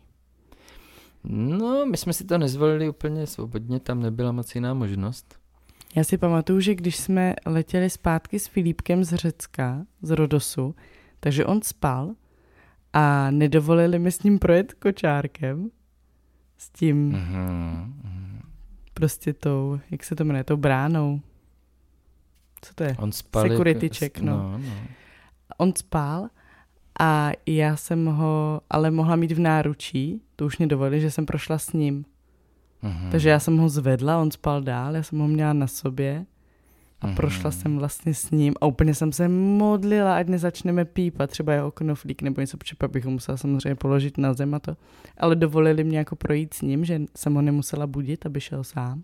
No, 1.29 1.85
my 1.85 1.97
jsme 1.97 2.13
si 2.13 2.23
to 2.23 2.37
nezvolili 2.37 2.89
úplně 2.89 3.27
svobodně, 3.27 3.79
tam 3.79 4.01
nebyla 4.01 4.31
moc 4.31 4.55
jiná 4.55 4.73
možnost. 4.73 5.39
Já 5.95 6.03
si 6.03 6.17
pamatuju, 6.17 6.59
že 6.59 6.75
když 6.75 6.95
jsme 6.95 7.33
letěli 7.45 7.89
zpátky 7.89 8.39
s 8.39 8.47
Filipkem 8.47 9.03
z 9.03 9.13
Řecka, 9.15 9.85
z 10.01 10.09
Rodosu, 10.09 10.75
takže 11.19 11.45
on 11.45 11.61
spal 11.61 12.11
a 12.93 13.31
nedovolili 13.31 13.99
mi 13.99 14.11
s 14.11 14.23
ním 14.23 14.39
projet 14.39 14.73
kočárkem, 14.73 15.69
s 16.57 16.69
tím 16.69 17.09
Mhm. 17.11 17.93
prostě 18.93 19.33
tou, 19.33 19.79
jak 19.91 20.03
se 20.03 20.15
to 20.15 20.23
jmenuje, 20.23 20.43
tou 20.43 20.57
bránou. 20.57 21.21
Co 22.61 22.73
to 22.73 22.83
je? 22.83 22.95
On 22.99 23.11
spal 23.11 23.49
Security 23.49 23.89
check, 23.89 24.19
no. 24.19 24.37
no, 24.37 24.57
no. 24.57 24.73
On 25.57 25.73
spal 25.75 26.27
a 26.99 27.31
já 27.45 27.75
jsem 27.75 28.05
ho 28.05 28.61
ale 28.69 28.91
mohla 28.91 29.15
mít 29.15 29.31
v 29.31 29.39
náručí, 29.39 30.21
to 30.35 30.45
už 30.45 30.57
mě 30.57 30.67
dovolili, 30.67 31.01
že 31.01 31.11
jsem 31.11 31.25
prošla 31.25 31.57
s 31.57 31.73
ním. 31.73 32.05
Mhm. 32.81 33.11
Takže 33.11 33.29
já 33.29 33.39
jsem 33.39 33.57
ho 33.57 33.69
zvedla, 33.69 34.21
on 34.21 34.31
spal 34.31 34.61
dál, 34.61 34.95
já 34.95 35.03
jsem 35.03 35.19
ho 35.19 35.27
měla 35.27 35.53
na 35.53 35.67
sobě 35.67 36.25
a 37.01 37.07
Mhm. 37.07 37.15
prošla 37.15 37.51
jsem 37.51 37.77
vlastně 37.77 38.13
s 38.13 38.31
ním 38.31 38.53
a 38.61 38.65
úplně 38.65 38.95
jsem 38.95 39.11
se 39.11 39.27
modlila, 39.29 40.17
ať 40.17 40.27
nezačneme 40.27 40.85
pípat, 40.85 41.29
třeba 41.29 41.53
jeho 41.53 41.71
knoflík 41.71 42.21
nebo 42.21 42.41
něco, 42.41 42.57
protože 42.57 42.75
pak 42.77 42.91
bych 42.91 43.05
ho 43.05 43.11
musela 43.11 43.37
samozřejmě 43.37 43.75
položit 43.75 44.17
na 44.17 44.33
zem 44.33 44.53
a 44.53 44.59
to. 44.59 44.77
Ale 45.17 45.35
dovolili 45.35 45.83
mě 45.83 45.97
jako 45.97 46.15
projít 46.15 46.53
s 46.53 46.61
ním, 46.61 46.85
že 46.85 47.01
jsem 47.17 47.33
ho 47.33 47.41
nemusela 47.41 47.87
budit, 47.87 48.25
aby 48.25 48.41
šel 48.41 48.63
sám. 48.63 49.03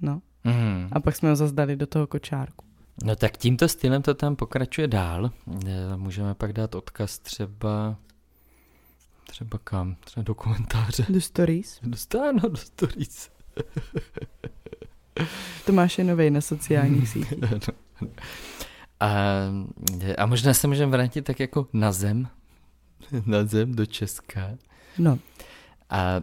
No 0.00 0.20
Mhm. 0.44 0.88
a 0.92 1.00
pak 1.00 1.16
jsme 1.16 1.28
ho 1.30 1.36
zase 1.36 1.54
dali 1.54 1.76
do 1.76 1.86
toho 1.86 2.06
kočárku. 2.06 2.64
No 3.04 3.16
tak 3.16 3.36
tímto 3.36 3.68
stylem 3.68 4.02
to 4.02 4.14
tam 4.14 4.36
pokračuje 4.36 4.88
dál. 4.88 5.30
Eh, 5.66 5.96
Můžeme 5.96 6.34
pak 6.34 6.52
dát 6.52 6.74
odkaz 6.74 7.18
třeba 7.18 7.96
třeba 9.26 9.58
kam? 9.64 9.96
Třeba 10.04 10.24
do 10.24 10.34
komentáře. 10.34 11.06
Do 11.08 11.20
stories. 11.20 11.80
Dostáno 11.82 12.40
do 12.48 12.56
stories. 12.56 13.30
Tomáš 15.66 15.98
je 15.98 16.04
novej 16.04 16.30
na 16.30 16.40
sociálních 16.40 17.08
sítích. 17.12 17.34
A, 19.00 19.08
a 20.18 20.26
možná 20.26 20.54
se 20.54 20.66
můžeme 20.68 20.92
vrátit 20.92 21.22
tak 21.22 21.40
jako 21.40 21.68
na 21.72 21.92
zem. 21.92 22.28
Na 23.26 23.44
zem 23.44 23.74
do 23.74 23.86
Česka. 23.86 24.50
No, 24.98 25.18
A 25.90 26.20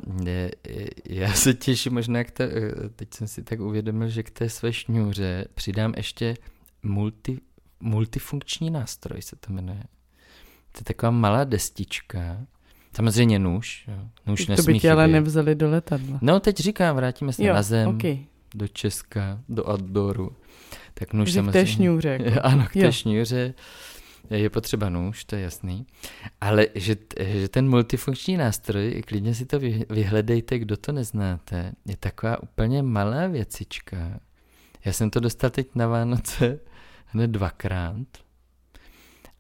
já 1.06 1.34
se 1.34 1.54
těším 1.54 1.94
možná, 1.94 2.24
k 2.24 2.32
té, 2.32 2.44
e, 2.44 2.90
teď 2.90 3.14
jsem 3.14 3.28
si 3.28 3.44
tak 3.44 3.60
uvědomil, 3.60 4.10
že 4.10 4.24
k 4.24 4.30
té 4.30 4.50
své 4.50 4.74
šňůře 4.74 5.46
přidám 5.54 5.94
ještě 5.98 6.38
multi, 6.84 7.40
multifunkční 7.80 8.70
nástroj, 8.70 9.22
se 9.22 9.36
to 9.36 9.54
jmenuje. 9.54 9.84
To 10.72 10.80
je 10.80 10.84
taková 10.84 11.12
malá 11.12 11.44
destička, 11.44 12.38
samozřejmě 12.96 13.40
nůž, 13.40 13.90
nůž 14.28 14.46
to 14.46 14.64
by 14.64 14.80
tě 14.80 14.92
ale 14.92 15.08
nevzali 15.08 15.56
do 15.56 15.70
letadla. 15.70 16.20
No 16.22 16.40
teď 16.40 16.58
říkám, 16.58 16.96
vrátíme 16.96 17.34
se 17.34 17.44
Jo, 17.44 17.54
na 17.54 17.62
zem, 17.62 17.88
ok. 17.90 18.04
do 18.56 18.68
Česka, 18.68 19.40
do 19.50 19.70
outdooru. 19.74 20.32
Tak 20.94 21.14
nůž 21.14 21.30
v 21.30 21.34
samozřejmě... 21.34 21.52
té 21.52 21.68
šňůře. 21.68 22.18
Jako. 22.24 22.40
Ano, 22.44 22.66
k 22.70 22.74
té 22.74 22.80
Jo. 22.80 22.92
šňůře 22.92 23.54
je 24.30 24.50
potřeba 24.50 24.90
nůž, 24.90 25.24
to 25.26 25.36
je 25.36 25.42
jasný. 25.42 25.86
Ale 26.42 26.68
že, 26.76 26.96
že 27.20 27.48
ten 27.50 27.70
multifunkční 27.70 28.38
nástroj, 28.38 29.02
klidně 29.08 29.36
si 29.36 29.46
to 29.46 29.60
vy- 29.60 29.86
vyhledejte, 29.90 30.60
kdo 30.60 30.78
to 30.78 30.92
neznáte, 30.92 31.72
je 31.86 31.98
taková 31.98 32.44
úplně 32.44 32.84
malá 32.84 33.28
věcička. 33.28 34.20
Já 34.86 34.94
jsem 34.94 35.10
to 35.10 35.20
dostal 35.20 35.50
teď 35.50 35.68
na 35.76 35.88
Vánoce 35.88 36.60
hned 37.06 37.28
dvakrát, 37.32 37.96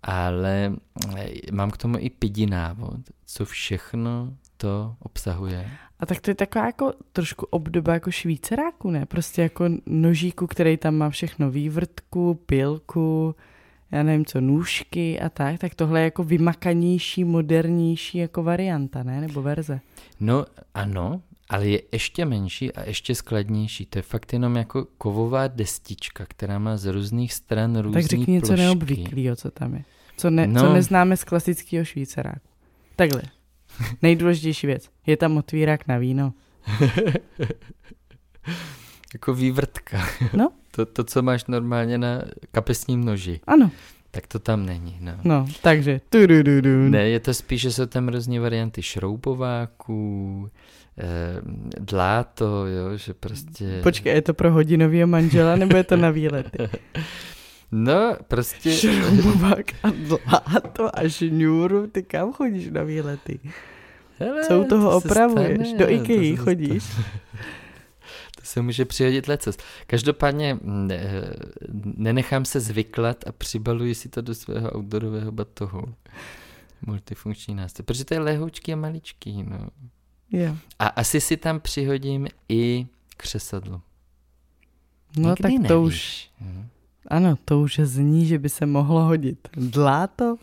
ale 0.03 0.73
eh, 1.17 1.31
mám 1.51 1.71
k 1.71 1.77
tomu 1.77 1.97
i 1.99 2.09
pidi 2.09 2.45
návod, 2.45 2.99
co 3.25 3.45
všechno 3.45 4.33
to 4.57 4.95
obsahuje. 4.99 5.71
A 5.99 6.05
tak 6.05 6.21
to 6.21 6.31
je 6.31 6.35
taková 6.35 6.65
jako 6.65 6.93
trošku 7.13 7.45
obdoba 7.49 7.93
jako 7.93 8.11
švýceráku, 8.11 8.91
ne? 8.91 9.05
Prostě 9.05 9.41
jako 9.41 9.65
nožíku, 9.85 10.47
který 10.47 10.77
tam 10.77 10.95
má 10.95 11.09
všechno 11.09 11.51
vývrtku, 11.51 12.39
pilku, 12.45 13.35
já 13.91 14.03
nevím 14.03 14.25
co, 14.25 14.41
nůžky 14.41 15.19
a 15.19 15.29
tak, 15.29 15.59
tak 15.59 15.75
tohle 15.75 15.99
je 15.99 16.03
jako 16.03 16.23
vymakanější, 16.23 17.23
modernější 17.23 18.17
jako 18.17 18.43
varianta, 18.43 19.03
ne? 19.03 19.21
Nebo 19.21 19.41
verze. 19.41 19.79
No 20.19 20.45
ano, 20.73 21.21
ale 21.49 21.67
je 21.67 21.81
ještě 21.91 22.25
menší 22.25 22.73
a 22.73 22.87
ještě 22.87 23.15
skladnější. 23.15 23.85
To 23.85 23.99
je 23.99 24.03
fakt 24.03 24.33
jenom 24.33 24.55
jako 24.55 24.87
kovová 24.97 25.47
destička, 25.47 26.25
která 26.25 26.59
má 26.59 26.77
z 26.77 26.85
různých 26.91 27.33
stran 27.33 27.79
různý 27.79 28.01
tak 28.01 28.09
řekni 28.09 28.33
něco 28.33 28.55
neobvyklého, 28.55 29.35
co 29.35 29.51
tam 29.51 29.73
je. 29.73 29.83
Co, 30.17 30.29
ne, 30.29 30.47
No. 30.47 30.61
co 30.61 30.73
neznáme 30.73 31.17
z 31.17 31.23
klasického 31.23 31.85
švýceráku. 31.85 32.47
Takhle. 32.95 33.21
Nejdůležitější 34.01 34.67
věc. 34.67 34.89
Je 35.05 35.17
tam 35.17 35.37
otvírák 35.37 35.87
na 35.87 35.97
víno. 35.97 36.33
Jako 39.13 39.33
vývrtka. 39.33 39.99
No. 40.33 40.49
to, 40.71 40.85
to, 40.85 41.03
co 41.03 41.21
máš 41.21 41.45
normálně 41.45 41.97
na 41.97 42.21
kapesním 42.51 43.05
noži. 43.05 43.39
Ano. 43.47 43.71
Tak 44.11 44.27
to 44.27 44.39
tam 44.39 44.65
není, 44.65 44.97
no. 44.99 45.13
No, 45.23 45.47
takže. 45.61 46.01
tudududu. 46.09 46.89
Ne, 46.89 47.09
je 47.09 47.19
to 47.19 47.33
spíš, 47.33 47.61
že 47.61 47.71
jsou 47.71 47.85
tam 47.85 48.07
různé 48.09 48.39
varianty 48.39 48.81
šroubováků, 48.81 50.49
eh, 50.97 51.05
dláto, 51.79 52.65
jo, 52.65 52.97
že 52.97 53.13
prostě... 53.13 53.79
Počkej, 53.83 54.13
je 54.13 54.21
to 54.21 54.33
pro 54.33 54.51
hodinového 54.51 55.07
manžela, 55.07 55.55
nebo 55.55 55.77
je 55.77 55.83
to 55.83 55.97
na 55.97 56.09
výlety? 56.09 56.69
No, 57.71 58.15
prostě... 58.27 58.71
Šroubovák 58.71 59.65
a 59.83 59.89
dláto 59.89 60.99
a 60.99 61.09
šňůru, 61.09 61.87
ty 61.87 62.03
kam 62.03 62.33
chodíš 62.33 62.69
na 62.69 62.83
výlety? 62.83 63.39
Hele, 64.19 64.43
Co 64.47 64.59
u 64.61 64.67
toho 64.67 64.89
to 64.91 64.97
opravuješ? 64.97 65.67
stane, 65.67 65.77
Do 65.79 65.85
to 65.85 65.91
IKEA 65.91 66.35
se 66.37 66.43
chodíš? 66.43 66.83
To 68.39 68.45
se 68.47 68.61
může 68.61 68.85
přihodit 68.85 69.27
lecos. 69.27 69.57
Každopádně 69.87 70.57
ne, 70.63 70.99
nenechám 71.83 72.45
se 72.45 72.59
zvyklat 72.59 73.27
a 73.27 73.31
přibaluji 73.31 73.95
si 73.95 74.09
to 74.09 74.21
do 74.21 74.35
svého 74.35 74.77
outdoorového 74.77 75.31
batohu. 75.31 75.81
Multifunkční 76.85 77.55
nástroj. 77.55 77.83
Protože 77.85 78.05
to 78.05 78.13
je 78.13 78.19
lehoučký 78.19 78.73
a 78.73 78.75
maličký. 78.75 79.43
No. 79.43 79.67
Jo. 80.31 80.57
A 80.79 80.87
asi 80.87 81.21
si 81.21 81.37
tam 81.37 81.59
přihodím 81.59 82.27
i 82.49 82.87
křesadlo. 83.17 83.81
No 85.17 85.29
Nikdy 85.29 85.41
tak 85.43 85.51
to 85.67 85.81
nevíš. 85.81 85.95
už, 85.95 86.29
Hm. 86.41 86.67
Ano, 87.07 87.35
to 87.45 87.59
už 87.59 87.79
zní, 87.83 88.25
že 88.25 88.39
by 88.39 88.49
se 88.49 88.65
mohlo 88.65 89.03
hodit. 89.03 89.47
Dláto? 89.57 90.35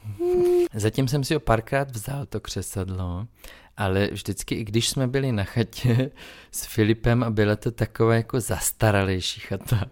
Zatím 0.74 1.08
jsem 1.08 1.24
si 1.24 1.34
ho 1.34 1.40
párkrát 1.40 1.90
vzal, 1.90 2.26
to 2.26 2.40
křesadlo, 2.40 3.26
ale 3.76 4.08
vždycky, 4.12 4.54
i 4.54 4.64
když 4.64 4.88
jsme 4.88 5.08
byli 5.08 5.32
na 5.32 5.44
chatě 5.44 6.10
s 6.50 6.64
Filipem 6.66 7.22
a 7.22 7.30
byla 7.30 7.56
to 7.56 7.70
taková 7.70 8.14
jako 8.14 8.40
zastaralejší 8.40 9.40
chata, 9.40 9.84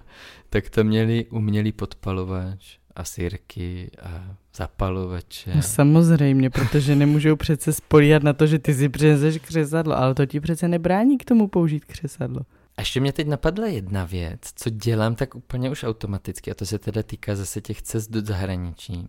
tak 0.51 0.71
to 0.71 0.85
měli 0.85 1.27
umělý 1.31 1.73
podpalovač 1.73 2.79
a 2.97 3.05
sírky 3.05 3.91
a 4.03 4.37
zapalovače. 4.57 5.53
No 5.55 5.63
samozřejmě, 5.63 6.51
protože 6.51 6.97
nemůžou 6.97 7.37
přece 7.37 7.73
spolíhat 7.73 8.23
na 8.23 8.33
to, 8.33 8.47
že 8.47 8.59
ty 8.59 8.75
si 8.75 8.89
přineseš 8.89 9.39
křesadlo, 9.39 9.99
ale 9.99 10.15
to 10.15 10.27
ti 10.27 10.41
přece 10.41 10.69
nebrání 10.69 11.19
k 11.19 11.25
tomu 11.25 11.49
použít 11.49 11.85
křesadlo. 11.85 12.41
A 12.77 12.83
ještě 12.83 13.01
mě 13.01 13.13
teď 13.13 13.27
napadla 13.27 13.67
jedna 13.67 14.05
věc, 14.05 14.41
co 14.55 14.71
dělám 14.71 15.15
tak 15.15 15.35
úplně 15.35 15.71
už 15.71 15.85
automaticky, 15.85 16.51
a 16.51 16.55
to 16.55 16.67
se 16.67 16.79
teda 16.79 17.03
týká 17.03 17.37
zase 17.37 17.61
těch 17.61 17.83
cest 17.83 18.11
do 18.11 18.21
zahraničí, 18.21 19.09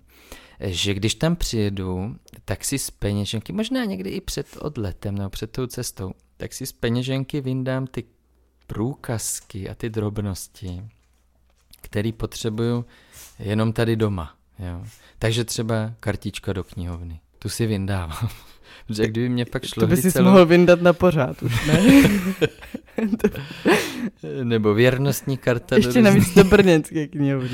že 0.59 0.93
když 0.93 1.15
tam 1.15 1.35
přijedu, 1.35 2.15
tak 2.45 2.65
si 2.65 2.79
z 2.79 2.91
peněženky, 2.91 3.53
možná 3.53 3.85
někdy 3.85 4.09
i 4.09 4.21
před 4.21 4.57
odletem 4.59 5.15
nebo 5.17 5.29
před 5.29 5.51
tou 5.51 5.67
cestou, 5.67 6.11
tak 6.37 6.53
si 6.53 6.65
z 6.65 6.71
peněženky 6.71 7.41
vyndám 7.41 7.87
ty 7.87 8.03
průkazky 8.67 9.69
a 9.69 9.75
ty 9.75 9.89
drobnosti, 9.89 10.83
které 11.81 12.11
potřebuju 12.11 12.85
jenom 13.39 13.73
tady 13.73 13.95
doma. 13.95 14.35
Jo. 14.59 14.85
Takže 15.19 15.45
třeba 15.45 15.93
kartička 15.99 16.53
do 16.53 16.63
knihovny. 16.63 17.19
Tu 17.39 17.49
si 17.49 17.65
vyndávám. 17.65 18.29
Protože 18.87 19.07
kdyby 19.07 19.29
mě 19.29 19.45
pak 19.45 19.65
šlo 19.65 19.81
To 19.81 19.87
by 19.87 19.97
si 19.97 20.11
celou... 20.11 20.25
mohl 20.25 20.45
vyndat 20.45 20.81
na 20.81 20.93
pořád 20.93 21.43
už, 21.43 21.65
ne? 21.65 21.79
Nebo 24.43 24.73
věrnostní 24.73 25.37
karta. 25.37 25.75
Ještě 25.75 25.93
do 25.93 26.01
navíc 26.01 26.35
do 26.35 26.43
brněnské 26.43 27.07
knihovny, 27.07 27.49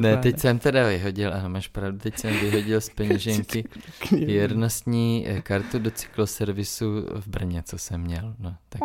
Ne, 0.00 0.16
teď 0.16 0.38
jsem 0.38 0.58
teda 0.58 0.88
vyhodil, 0.88 1.34
ano, 1.34 1.48
máš 1.48 1.68
pravdu, 1.68 1.98
teď 1.98 2.18
jsem 2.18 2.40
vyhodil 2.40 2.80
z 2.80 2.88
peněženky 2.88 3.64
věrnostní 4.10 5.24
eh, 5.28 5.42
kartu 5.42 5.78
do 5.78 5.90
cykloservisu 5.90 7.06
v 7.14 7.28
Brně, 7.28 7.62
co 7.66 7.78
jsem 7.78 8.00
měl, 8.00 8.34
no, 8.38 8.56
tak 8.68 8.80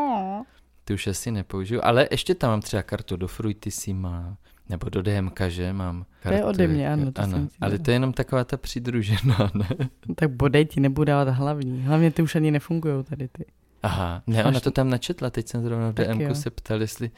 ty 0.84 0.94
už 0.94 1.08
asi 1.08 1.32
nepoužiju, 1.32 1.82
ale 1.84 2.08
ještě 2.12 2.36
tam 2.36 2.50
mám 2.50 2.62
třeba 2.62 2.84
kartu 2.84 3.18
do 3.18 3.28
Fruitissima, 3.28 4.38
Nebo 4.69 4.89
do 4.89 5.01
DMK, 5.01 5.41
že 5.47 5.73
mám 5.73 6.05
kartu. 6.19 6.29
To 6.29 6.34
je 6.34 6.43
ode 6.43 6.67
mě, 6.67 6.93
ano. 6.93 7.12
To 7.12 7.21
ano 7.21 7.32
jsem 7.32 7.49
ale 7.62 7.79
to 7.79 7.91
je 7.91 7.95
jenom 7.95 8.13
taková 8.13 8.43
ta 8.43 8.58
přidružená, 8.58 9.51
ne? 9.53 9.69
No, 10.08 10.15
tak 10.15 10.32
bodej 10.32 10.65
ti 10.65 10.79
nebudu 10.79 11.05
dávat 11.05 11.29
hlavní. 11.29 11.82
Hlavně 11.82 12.12
ty 12.12 12.21
už 12.21 12.36
ani 12.36 12.51
nefungují 12.51 13.03
tady 13.03 13.27
ty. 13.27 13.45
Aha, 13.84 14.23
ne, 14.27 14.45
ona 14.45 14.60
to 14.60 14.71
tam 14.71 14.89
načetla, 14.89 15.29
teď 15.29 15.47
jsem 15.47 15.63
zrovna 15.63 15.91
v 15.91 15.93
DMku 15.93 16.36
se 16.36 16.49
ptal, 16.49 16.82
jestli 16.82 17.12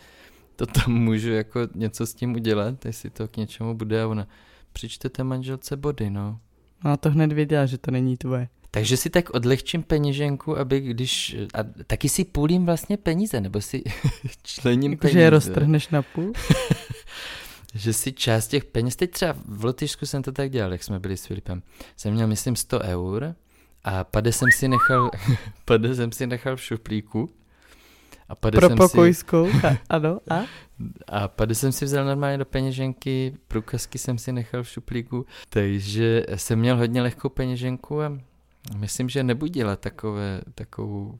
to 0.55 0.65
tam 0.65 0.93
můžu 0.93 1.29
jako 1.29 1.59
něco 1.75 2.05
s 2.05 2.13
tím 2.13 2.33
udělat, 2.33 2.85
jestli 2.85 3.09
to 3.09 3.27
k 3.27 3.37
něčemu 3.37 3.73
bude 3.73 4.03
a 4.03 4.07
ona, 4.07 4.27
přičtete 4.73 5.23
manželce 5.23 5.77
body, 5.77 6.09
no. 6.09 6.39
No 6.83 6.91
a 6.91 6.97
to 6.97 7.09
hned 7.09 7.31
věděla, 7.31 7.65
že 7.65 7.77
to 7.77 7.91
není 7.91 8.17
tvoje. 8.17 8.47
Takže 8.71 8.97
si 8.97 9.09
tak 9.09 9.29
odlehčím 9.29 9.83
peněženku, 9.83 10.57
aby 10.57 10.79
když... 10.79 11.35
A 11.53 11.57
taky 11.87 12.09
si 12.09 12.25
půlím 12.25 12.65
vlastně 12.65 12.97
peníze, 12.97 13.41
nebo 13.41 13.61
si 13.61 13.83
člením 14.43 14.91
jako, 14.91 15.01
peníze. 15.01 15.19
Že 15.19 15.23
je 15.23 15.29
roztrhneš 15.29 15.89
na 15.89 16.01
půl? 16.01 16.33
že 17.73 17.93
si 17.93 18.13
část 18.13 18.47
těch 18.47 18.65
peněz, 18.65 18.95
teď 18.95 19.11
třeba 19.11 19.35
v 19.45 19.65
Lotyšsku 19.65 20.05
jsem 20.05 20.23
to 20.23 20.31
tak 20.31 20.51
dělal, 20.51 20.71
jak 20.71 20.83
jsme 20.83 20.99
byli 20.99 21.17
s 21.17 21.25
Filipem, 21.25 21.63
jsem 21.97 22.13
měl 22.13 22.27
myslím 22.27 22.55
100 22.55 22.79
eur 22.79 23.35
a 23.83 24.03
pade 24.03 24.31
jsem 24.31 24.47
si 24.51 24.67
nechal, 24.67 25.11
pade 25.65 25.95
jsem 25.95 26.11
si 26.11 26.27
nechal 26.27 26.55
v 26.55 26.61
šuplíku. 26.61 27.29
A 28.29 28.35
pade 28.35 28.57
Pro 28.57 28.67
jsem 28.67 28.77
pokojskou, 28.77 29.51
si, 29.51 29.57
ano, 29.89 30.19
a? 30.29 30.41
A 31.07 31.27
pade 31.27 31.55
jsem 31.55 31.71
si 31.71 31.85
vzal 31.85 32.05
normálně 32.05 32.37
do 32.37 32.45
peněženky, 32.45 33.37
průkazky 33.47 33.97
jsem 33.97 34.17
si 34.17 34.31
nechal 34.31 34.63
v 34.63 34.69
šuplíku, 34.69 35.25
takže 35.49 36.25
jsem 36.35 36.59
měl 36.59 36.77
hodně 36.77 37.01
lehkou 37.01 37.29
peněženku 37.29 38.01
a 38.01 38.17
myslím, 38.77 39.09
že 39.09 39.23
nebudila 39.23 39.75
takové, 39.75 40.41
takovou 40.55 41.17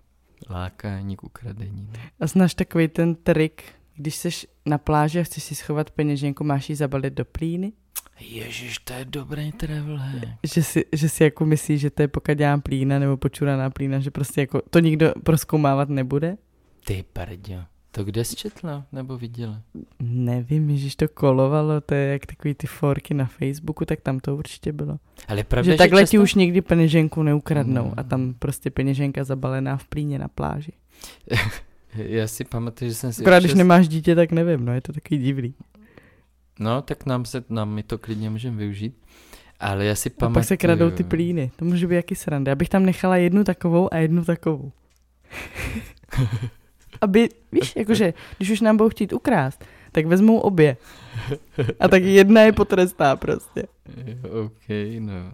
lákání 0.50 1.16
k 1.16 1.24
ukradení. 1.24 1.90
A 2.20 2.28
znáš 2.28 2.54
takový 2.54 2.88
ten 2.88 3.16
trik, 3.16 3.64
když 4.02 4.16
jsi 4.16 4.30
na 4.66 4.78
pláži 4.78 5.20
a 5.20 5.24
chceš 5.24 5.44
si 5.44 5.56
schovat 5.56 5.92
peněženku, 5.92 6.44
máš 6.44 6.70
ji 6.70 6.76
zabalit 6.76 7.14
do 7.14 7.26
plíny? 7.26 7.72
Ježíš, 8.20 8.78
to 8.78 8.94
je 8.94 9.06
dobrý 9.06 9.52
travel 9.52 9.98
hack. 9.98 10.28
Že 10.54 10.64
si, 10.64 10.86
že 10.94 11.10
si 11.10 11.24
jako 11.24 11.46
myslíš, 11.46 11.82
že 11.82 11.90
to 11.90 12.02
je 12.02 12.08
pokud 12.08 12.38
dělám 12.38 12.62
plína 12.62 13.00
nebo 13.00 13.18
počuraná 13.18 13.70
plína, 13.70 14.00
že 14.00 14.12
prostě 14.12 14.42
jako 14.42 14.62
to 14.70 14.80
nikdo 14.80 15.14
proskoumávat 15.24 15.90
nebude? 15.90 16.38
Ty 16.86 17.06
pardio. 17.14 17.60
To 17.92 18.04
kde 18.04 18.26
jsi 18.26 18.36
četla 18.36 18.86
nebo 18.92 19.18
viděla? 19.18 19.62
Nevím, 20.00 20.78
že 20.78 20.96
to 20.96 21.08
kolovalo, 21.08 21.82
to 21.82 21.94
je 21.94 22.08
jak 22.08 22.26
takový 22.26 22.54
ty 22.54 22.68
forky 22.68 23.14
na 23.14 23.26
Facebooku, 23.26 23.86
tak 23.86 24.02
tam 24.02 24.20
to 24.20 24.36
určitě 24.36 24.72
bylo. 24.72 24.98
Ale 25.28 25.44
pravda, 25.44 25.66
že, 25.66 25.72
že 25.72 25.78
takhle 25.78 26.02
často... 26.02 26.12
ti 26.12 26.20
už 26.20 26.36
nikdy 26.36 26.62
peněženku 26.62 27.24
neukradnou 27.24 27.84
no. 27.84 27.94
a 27.98 28.04
tam 28.04 28.34
prostě 28.40 28.72
peněženka 28.72 29.24
zabalená 29.24 29.78
v 29.78 29.88
plíně 29.88 30.20
na 30.20 30.28
pláži. 30.28 30.72
Já 31.96 32.28
si 32.28 32.44
pamatuju, 32.44 32.92
že 32.92 32.96
jsem 32.96 33.14
si... 33.14 33.22
Akorát, 33.22 33.40
když 33.40 33.54
nemáš 33.54 33.88
dítě, 33.88 34.16
tak 34.16 34.32
nevím, 34.32 34.66
no 34.66 34.74
je 34.74 34.82
to 34.82 34.94
takový 34.94 35.22
divný. 35.22 35.54
No, 36.60 36.82
tak 36.82 37.06
nám 37.06 37.26
se, 37.26 37.44
nám 37.50 37.70
my 37.70 37.84
to 37.84 37.98
klidně 37.98 38.30
můžeme 38.30 38.58
využít. 38.58 38.96
Ale 39.60 39.86
já 39.86 39.96
si 39.96 40.10
pamatuju... 40.10 40.34
A 40.34 40.40
pak 40.40 40.48
se 40.48 40.58
kradou 40.58 40.92
ty 40.92 41.04
plíny, 41.04 41.52
to 41.56 41.66
může 41.66 41.88
být 41.88 41.96
jaký 41.96 42.16
sranda. 42.16 42.50
Já 42.50 42.56
bych 42.56 42.70
tam 42.70 42.86
nechala 42.86 43.18
jednu 43.18 43.44
takovou 43.44 43.94
a 43.94 43.98
jednu 43.98 44.26
takovou. 44.26 44.72
Aby, 47.02 47.30
víš, 47.52 47.76
jakože, 47.76 48.14
když 48.38 48.50
už 48.50 48.62
nám 48.62 48.78
budou 48.78 48.90
chtít 48.90 49.14
ukrást, 49.14 49.66
tak 49.92 50.06
vezmou 50.06 50.40
obě. 50.40 50.78
A 51.80 51.88
tak 51.88 52.04
jedna 52.04 52.42
je 52.42 52.52
potrestá 52.52 53.16
prostě. 53.16 53.64
OK, 54.46 54.70
no. 55.00 55.32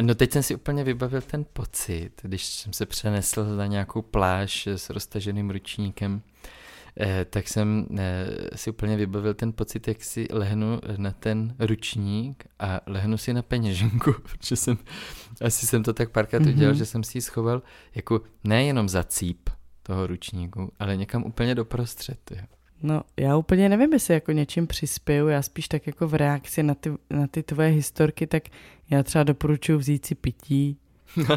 No 0.00 0.14
teď 0.14 0.32
jsem 0.32 0.42
si 0.42 0.54
úplně 0.54 0.84
vybavil 0.84 1.20
ten 1.20 1.44
pocit, 1.52 2.10
když 2.22 2.46
jsem 2.46 2.72
se 2.72 2.86
přenesl 2.86 3.56
na 3.56 3.66
nějakou 3.66 4.02
pláž 4.02 4.66
s 4.66 4.90
roztaženým 4.90 5.50
ručníkem, 5.50 6.22
eh, 7.00 7.24
tak 7.24 7.48
jsem 7.48 7.86
eh, 7.98 8.26
si 8.54 8.70
úplně 8.70 8.96
vybavil 8.96 9.34
ten 9.34 9.52
pocit, 9.52 9.88
jak 9.88 10.04
si 10.04 10.28
lehnu 10.30 10.80
na 10.96 11.10
ten 11.10 11.54
ručník 11.58 12.44
a 12.58 12.80
lehnu 12.86 13.18
si 13.18 13.34
na 13.34 13.42
peněženku, 13.42 14.12
protože 14.22 14.56
jsem, 14.56 14.78
asi 15.44 15.66
jsem 15.66 15.82
to 15.82 15.92
tak 15.92 16.10
párkrát 16.10 16.42
mm-hmm. 16.42 16.54
udělal, 16.54 16.74
že 16.74 16.86
jsem 16.86 17.04
si 17.04 17.18
ji 17.18 17.22
schoval 17.22 17.62
jako 17.94 18.20
nejenom 18.44 18.88
za 18.88 19.04
cíp 19.04 19.50
toho 19.82 20.06
ručníku, 20.06 20.72
ale 20.78 20.96
někam 20.96 21.24
úplně 21.24 21.54
doprostřed. 21.54 22.30
Jo. 22.30 22.42
No, 22.82 23.02
já 23.16 23.36
úplně 23.36 23.68
nevím, 23.68 23.92
jestli 23.92 24.14
jako 24.14 24.32
něčím 24.32 24.66
přispěju, 24.66 25.28
já 25.28 25.42
spíš 25.42 25.68
tak 25.68 25.86
jako 25.86 26.08
v 26.08 26.14
reakci 26.14 26.62
na 26.62 26.74
ty, 26.74 26.92
na 27.10 27.26
ty 27.26 27.42
tvoje 27.42 27.68
historky, 27.68 28.26
tak 28.26 28.42
já 28.90 29.02
třeba 29.02 29.24
doporučuji 29.24 29.78
vzít 29.78 30.06
si 30.06 30.14
pití, 30.14 30.78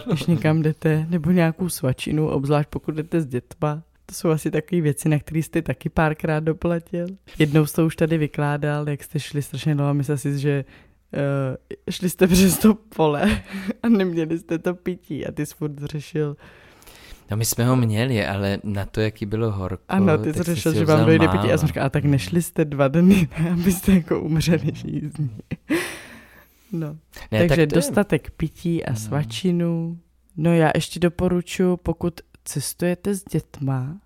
když 0.08 0.26
někam 0.28 0.62
jdete, 0.62 1.06
nebo 1.10 1.32
nějakou 1.32 1.70
svačinu, 1.70 2.28
obzvlášť 2.28 2.70
pokud 2.70 2.96
jdete 2.96 3.22
s 3.22 3.26
dětma. 3.26 3.84
To 4.06 4.16
jsou 4.16 4.30
asi 4.30 4.52
takové 4.52 4.82
věci, 4.82 5.10
na 5.10 5.20
které 5.20 5.40
jste 5.40 5.62
taky 5.62 5.90
párkrát 5.90 6.40
doplatil. 6.40 7.08
Jednou 7.40 7.66
jste 7.66 7.84
už 7.84 7.96
tady 7.96 8.18
vykládal, 8.18 8.90
jak 8.90 9.04
jste 9.04 9.20
šli 9.20 9.42
strašně 9.42 9.76
dlouho, 9.76 9.94
myslel 9.94 10.18
si, 10.18 10.40
že 10.40 10.66
uh, 11.14 11.90
šli 11.90 12.10
jste 12.10 12.28
přes 12.28 12.58
to 12.58 12.74
pole 12.76 13.42
a 13.84 13.90
neměli 13.90 14.40
jste 14.40 14.60
to 14.60 14.76
pití 14.76 15.26
a 15.26 15.32
ty 15.32 15.46
jsi 15.46 15.56
furt 15.56 15.80
řešil, 15.80 16.38
No 17.32 17.38
my 17.38 17.46
jsme 17.46 17.66
ho 17.66 17.76
měli, 17.76 18.26
ale 18.26 18.60
na 18.64 18.86
to, 18.86 19.02
jaký 19.02 19.26
bylo 19.26 19.52
horko. 19.52 19.84
Ano, 19.90 20.18
ty 20.18 20.34
jsi 20.34 20.44
řešil, 20.44 20.74
že 20.74 20.86
vám 20.86 21.06
dojde 21.06 21.28
pití. 21.28 21.48
Já 21.48 21.58
jsem 21.58 21.68
říkal, 21.68 21.86
a 21.86 21.90
tak 21.90 22.04
nešli 22.04 22.42
jste 22.42 22.66
dva 22.66 22.88
dny, 22.88 23.28
ne, 23.40 23.52
abyste 23.52 23.92
jako 23.92 24.22
umřeli 24.22 24.72
žízní. 24.74 25.32
No, 26.72 26.98
ne, 27.32 27.40
takže 27.40 27.68
tak 27.68 27.76
dostatek 27.76 28.32
pití 28.32 28.86
a 28.86 28.96
svačinu. 28.96 29.98
No 30.38 30.54
já 30.54 30.72
ještě 30.76 31.00
doporučuji, 31.00 31.78
pokud 31.78 32.22
cestujete 32.46 33.16
s 33.16 33.24
dětma, 33.24 33.98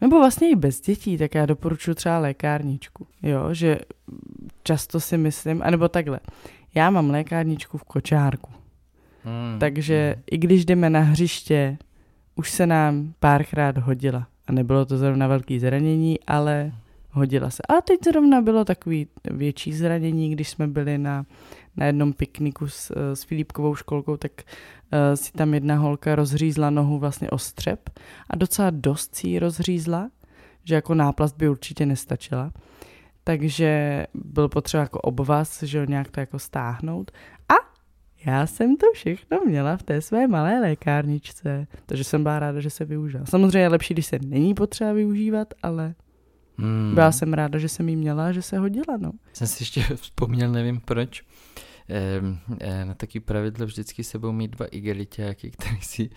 nebo 0.00 0.18
vlastně 0.18 0.50
i 0.50 0.56
bez 0.56 0.80
dětí, 0.80 1.18
tak 1.18 1.34
já 1.34 1.46
doporučuji 1.46 1.94
třeba 1.94 2.18
lékárničku. 2.18 3.06
Jo, 3.22 3.54
že 3.54 3.78
často 4.62 5.00
si 5.00 5.18
myslím, 5.18 5.62
anebo 5.62 5.88
takhle. 5.88 6.20
Já 6.74 6.90
mám 6.90 7.10
lékárničku 7.10 7.78
v 7.78 7.84
kočárku. 7.84 8.50
Hmm. 9.24 9.58
Takže 9.58 10.12
hmm. 10.14 10.22
i 10.30 10.38
když 10.38 10.64
jdeme 10.64 10.90
na 10.90 11.00
hřiště, 11.00 11.78
už 12.38 12.50
se 12.50 12.66
nám 12.66 13.14
párkrát 13.20 13.78
hodila. 13.78 14.26
A 14.46 14.52
nebylo 14.52 14.84
to 14.86 14.98
zrovna 14.98 15.26
velký 15.26 15.58
zranění, 15.58 16.18
ale 16.26 16.72
hodila 17.10 17.50
se. 17.50 17.62
A 17.68 17.80
teď 17.80 18.00
zrovna 18.04 18.40
bylo 18.40 18.64
takový 18.64 19.06
větší 19.30 19.72
zranění, 19.72 20.30
když 20.30 20.48
jsme 20.48 20.66
byli 20.66 20.98
na, 20.98 21.26
na 21.76 21.86
jednom 21.86 22.12
pikniku 22.12 22.68
s, 22.68 22.92
s 23.14 23.22
Filipkovou 23.22 23.74
školkou, 23.74 24.16
tak 24.16 24.32
uh, 24.42 25.14
si 25.14 25.32
tam 25.32 25.54
jedna 25.54 25.76
holka 25.76 26.14
rozřízla 26.14 26.70
nohu 26.70 26.98
vlastně 26.98 27.30
o 27.30 27.38
střep 27.38 27.90
a 28.30 28.36
docela 28.36 28.70
dost 28.70 29.14
si 29.14 29.28
ji 29.28 29.38
rozřízla, 29.38 30.10
že 30.64 30.74
jako 30.74 30.94
náplast 30.94 31.36
by 31.36 31.48
určitě 31.48 31.86
nestačila. 31.86 32.52
Takže 33.24 34.06
byl 34.14 34.48
potřeba 34.48 34.80
jako 34.80 35.00
obvaz, 35.00 35.62
že 35.62 35.80
ho 35.80 35.86
nějak 35.86 36.10
to 36.10 36.20
jako 36.20 36.38
stáhnout. 36.38 37.10
A 37.48 37.54
já 38.26 38.46
jsem 38.46 38.76
to 38.76 38.86
všechno 38.92 39.38
měla 39.46 39.76
v 39.76 39.82
té 39.82 40.00
své 40.00 40.28
malé 40.28 40.60
lékárničce, 40.60 41.66
takže 41.86 42.04
jsem 42.04 42.22
byla 42.22 42.38
ráda, 42.38 42.60
že 42.60 42.70
se 42.70 42.84
využila. 42.84 43.26
Samozřejmě 43.26 43.58
je 43.58 43.68
lepší, 43.68 43.94
když 43.94 44.06
se 44.06 44.18
není 44.26 44.54
potřeba 44.54 44.92
využívat, 44.92 45.54
ale 45.62 45.94
hmm. 46.58 46.94
byla 46.94 47.12
jsem 47.12 47.32
ráda, 47.32 47.58
že 47.58 47.68
jsem 47.68 47.88
ji 47.88 47.96
měla 47.96 48.32
že 48.32 48.42
se 48.42 48.58
hodila. 48.58 48.96
No. 48.98 49.12
Jsem 49.32 49.46
si 49.46 49.62
ještě 49.62 49.82
vzpomněl, 49.96 50.52
nevím 50.52 50.80
proč, 50.80 51.22
eh, 52.60 52.84
na 52.84 52.94
taký 52.94 53.20
pravidlo 53.20 53.66
vždycky 53.66 54.04
sebou 54.04 54.32
mít 54.32 54.50
dva 54.50 54.66
igeliťáky, 54.66 55.50
který 55.58 55.80
si 55.80 56.10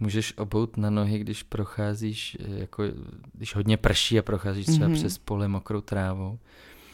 můžeš 0.00 0.38
obout 0.38 0.76
na 0.76 0.90
nohy, 0.90 1.18
když 1.18 1.42
procházíš, 1.42 2.36
eh, 2.40 2.60
jako, 2.60 2.84
když 3.32 3.54
hodně 3.54 3.76
prší 3.76 4.18
a 4.18 4.22
procházíš 4.22 4.66
třeba 4.66 4.88
mm-hmm. 4.88 4.94
přes 4.94 5.18
pole 5.18 5.48
mokrou 5.48 5.80
trávou. 5.80 6.38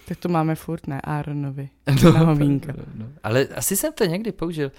Tak 0.09 0.19
to 0.19 0.29
máme 0.29 0.55
furt, 0.55 0.87
ne? 0.87 1.01
Aaronovi. 1.01 1.69
No, 2.05 2.12
na 2.12 2.19
hovínka. 2.21 2.73
No, 2.77 2.85
no. 2.95 3.07
Ale 3.23 3.47
asi 3.47 3.77
jsem 3.77 3.92
to 3.92 4.05
někdy 4.05 4.33
použil, 4.33 4.73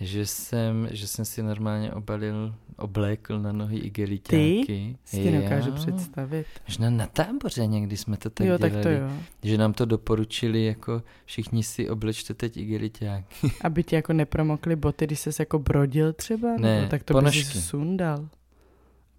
že 0.00 0.26
jsem, 0.26 0.88
že 0.90 1.06
jsem 1.06 1.24
si 1.24 1.42
normálně 1.42 1.92
obalil, 1.92 2.54
oblékl 2.76 3.40
na 3.40 3.52
nohy 3.52 3.78
igeliťáky. 3.78 4.64
Ty? 4.66 4.96
Si 5.04 5.40
dokážu 5.40 5.72
představit. 5.72 6.46
Možná 6.68 6.90
na 6.90 7.06
táboře 7.06 7.66
někdy 7.66 7.96
jsme 7.96 8.16
to 8.16 8.30
tak 8.30 8.46
jo, 8.46 8.58
dělali. 8.58 8.74
Tak 8.74 8.82
to 8.82 8.88
jo. 8.88 9.10
Že 9.42 9.58
nám 9.58 9.72
to 9.72 9.84
doporučili, 9.84 10.64
jako 10.64 11.02
všichni 11.24 11.62
si 11.62 11.90
oblečte 11.90 12.34
teď 12.34 12.56
igeliťáky. 12.56 13.52
Aby 13.60 13.84
ti 13.84 13.94
jako 13.94 14.12
nepromokly 14.12 14.76
boty, 14.76 15.06
když 15.06 15.20
ses 15.20 15.38
jako 15.38 15.58
brodil 15.58 16.12
třeba? 16.12 16.56
Ne, 16.56 16.82
no, 16.82 16.88
tak 16.88 17.02
to 17.02 17.20
bys 17.20 17.66
sundal. 17.68 18.28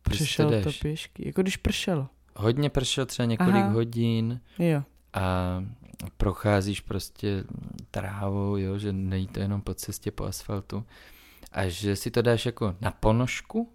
Přešel 0.01 0.63
to 0.63 0.69
pěšky, 0.81 1.27
jako 1.27 1.41
když 1.41 1.57
pršelo. 1.57 2.07
Hodně 2.35 2.69
pršelo, 2.69 3.05
třeba 3.05 3.25
několik 3.25 3.55
Aha. 3.55 3.69
hodin. 3.69 4.39
Jo 4.59 4.83
a 5.15 5.63
procházíš 6.17 6.81
prostě 6.81 7.43
trávou, 7.91 8.57
jo, 8.57 8.77
že 8.77 8.93
nejde 8.93 9.33
to 9.33 9.39
jenom 9.39 9.61
po 9.61 9.73
cestě 9.73 10.11
po 10.11 10.23
asfaltu 10.23 10.85
a 11.51 11.67
že 11.67 11.95
si 11.95 12.11
to 12.11 12.21
dáš 12.21 12.45
jako 12.45 12.75
na 12.81 12.91
ponožku, 12.91 13.69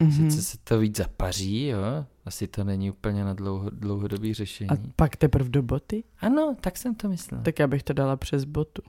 mm-hmm. 0.00 0.16
sice 0.30 0.42
se 0.42 0.58
to 0.64 0.78
víc 0.78 0.96
zapaří, 0.96 1.66
jo, 1.66 1.80
asi 2.24 2.46
to 2.46 2.64
není 2.64 2.90
úplně 2.90 3.24
na 3.24 3.34
dlouho, 3.34 3.70
dlouhodobý 3.70 4.34
řešení. 4.34 4.70
A 4.70 4.76
pak 4.96 5.16
teprve 5.16 5.50
do 5.50 5.62
boty? 5.62 6.04
Ano, 6.20 6.56
tak 6.60 6.76
jsem 6.76 6.94
to 6.94 7.08
myslel. 7.08 7.40
Tak 7.42 7.58
já 7.58 7.66
bych 7.66 7.82
to 7.82 7.92
dala 7.92 8.16
přes 8.16 8.44
botu. 8.44 8.82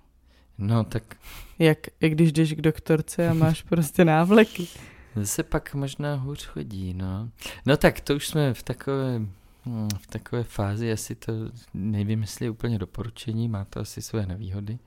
No, 0.57 0.83
tak... 0.83 1.15
Jak, 1.59 1.77
jak 2.01 2.11
když 2.11 2.31
jdeš 2.31 2.53
k 2.53 2.61
doktorce 2.61 3.29
a 3.29 3.33
máš 3.33 3.61
prostě 3.69 4.05
návleky. 4.05 4.67
Zase 5.15 5.43
pak 5.43 5.73
možná 5.73 6.15
hůř 6.15 6.45
chodí, 6.45 6.93
no. 6.93 7.29
No 7.65 7.77
tak 7.77 7.99
to 7.99 8.15
už 8.15 8.27
jsme 8.27 8.53
v 8.53 8.63
takové 8.63 9.19
hm, 9.19 9.31
v 10.01 10.07
takové 10.07 10.43
fázi 10.43 10.91
asi 10.91 11.15
to 11.15 11.33
nevím, 11.73 12.21
jestli 12.21 12.45
je 12.45 12.49
úplně 12.49 12.79
doporučení, 12.79 13.49
má 13.49 13.65
to 13.65 13.79
asi 13.79 14.01
své 14.01 14.25
nevýhody. 14.25 14.79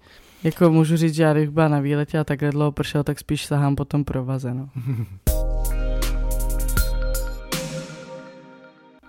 Jako 0.45 0.71
můžu 0.71 0.97
říct, 0.97 1.15
že 1.15 1.23
já 1.23 1.35
bych 1.35 1.51
byla 1.51 1.69
na 1.69 1.81
výletě 1.81 2.19
a 2.19 2.25
takhle 2.25 2.51
dlouho 2.51 2.73
pršel, 2.73 3.05
tak 3.05 3.19
spíš 3.19 3.47
sahám 3.47 3.77
potom 3.77 4.05
provaze, 4.05 4.55
no. 4.55 4.71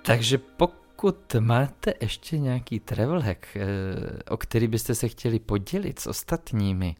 Takže 0.05 0.38
pokud 0.38 1.36
máte 1.39 1.93
ještě 2.01 2.38
nějaký 2.38 2.80
travel 2.80 3.22
hack, 3.22 3.47
eh, 3.55 3.66
o 4.30 4.38
který 4.38 4.68
byste 4.68 4.95
se 4.95 5.07
chtěli 5.07 5.39
podělit 5.39 5.99
s 5.99 6.07
ostatními, 6.07 6.95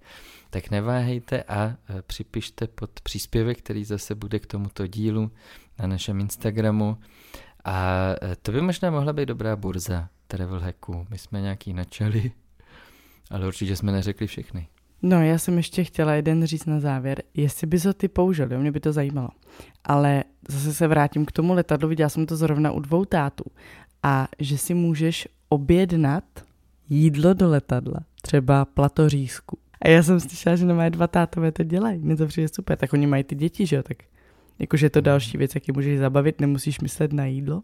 tak 0.50 0.72
neváhejte 0.72 1.44
a 1.44 1.64
eh, 1.66 2.02
připište 2.02 2.68
pod 2.68 3.02
příspěvek, 3.02 3.58
který 3.58 3.84
zase 3.84 4.16
bude 4.16 4.40
k 4.40 4.46
tomuto 4.46 4.88
dílu 4.88 5.32
na 5.80 5.88
našem 5.88 6.20
Instagramu. 6.20 6.98
A 7.66 8.06
eh, 8.22 8.36
to 8.42 8.52
by 8.52 8.62
možná 8.62 8.92
mohla 8.92 9.14
být 9.14 9.26
dobrá 9.26 9.56
burza 9.56 10.10
travel 10.28 10.60
hacku. 10.60 11.08
My 11.10 11.18
jsme 11.18 11.42
nějaký 11.42 11.74
načali, 11.74 12.32
ale 13.32 13.48
určitě 13.48 13.76
jsme 13.76 13.92
neřekli 13.92 14.28
všechny. 14.28 14.68
No, 15.02 15.24
já 15.24 15.38
jsem 15.38 15.58
ještě 15.58 15.84
chtěla 15.84 16.14
jeden 16.14 16.46
říct 16.46 16.66
na 16.66 16.80
závěr, 16.80 17.24
jestli 17.34 17.68
by 17.68 17.80
to 17.80 17.94
ty 17.94 18.08
použil, 18.08 18.54
jo, 18.54 18.60
mě 18.60 18.72
by 18.72 18.80
to 18.80 18.94
zajímalo. 18.94 19.30
Ale 19.84 20.24
zase 20.50 20.74
se 20.74 20.88
vrátím 20.88 21.26
k 21.26 21.32
tomu 21.32 21.54
letadlu, 21.54 21.90
viděla 21.90 22.10
jsem 22.10 22.26
to 22.26 22.38
zrovna 22.38 22.72
u 22.72 22.80
dvou 22.80 23.06
tátů. 23.06 23.44
A 24.04 24.28
že 24.40 24.58
si 24.58 24.74
můžeš 24.74 25.28
objednat 25.50 26.24
jídlo 26.90 27.34
do 27.34 27.50
letadla, 27.50 28.00
třeba 28.22 28.66
platořízku. 28.66 29.58
A 29.82 29.88
já 29.88 30.04
jsem 30.04 30.20
slyšela, 30.20 30.56
že 30.56 30.66
moje 30.66 30.90
dva 30.90 31.08
tátové 31.08 31.52
to 31.52 31.64
dělají. 31.64 32.00
Mně 32.00 32.16
to 32.16 32.28
přijde 32.28 32.48
super. 32.48 32.78
Tak 32.78 32.94
oni 32.94 33.08
mají 33.08 33.24
ty 33.24 33.36
děti, 33.36 33.66
že 33.66 33.76
jo? 33.76 33.84
Tak 33.84 33.98
jakože 34.60 34.86
je 34.86 34.90
to 34.90 35.02
další 35.02 35.38
věc, 35.38 35.56
jak 35.56 35.68
je 35.68 35.74
můžeš 35.74 36.00
zabavit, 36.00 36.42
nemusíš 36.42 36.80
myslet 36.80 37.14
na 37.14 37.26
jídlo. 37.26 37.64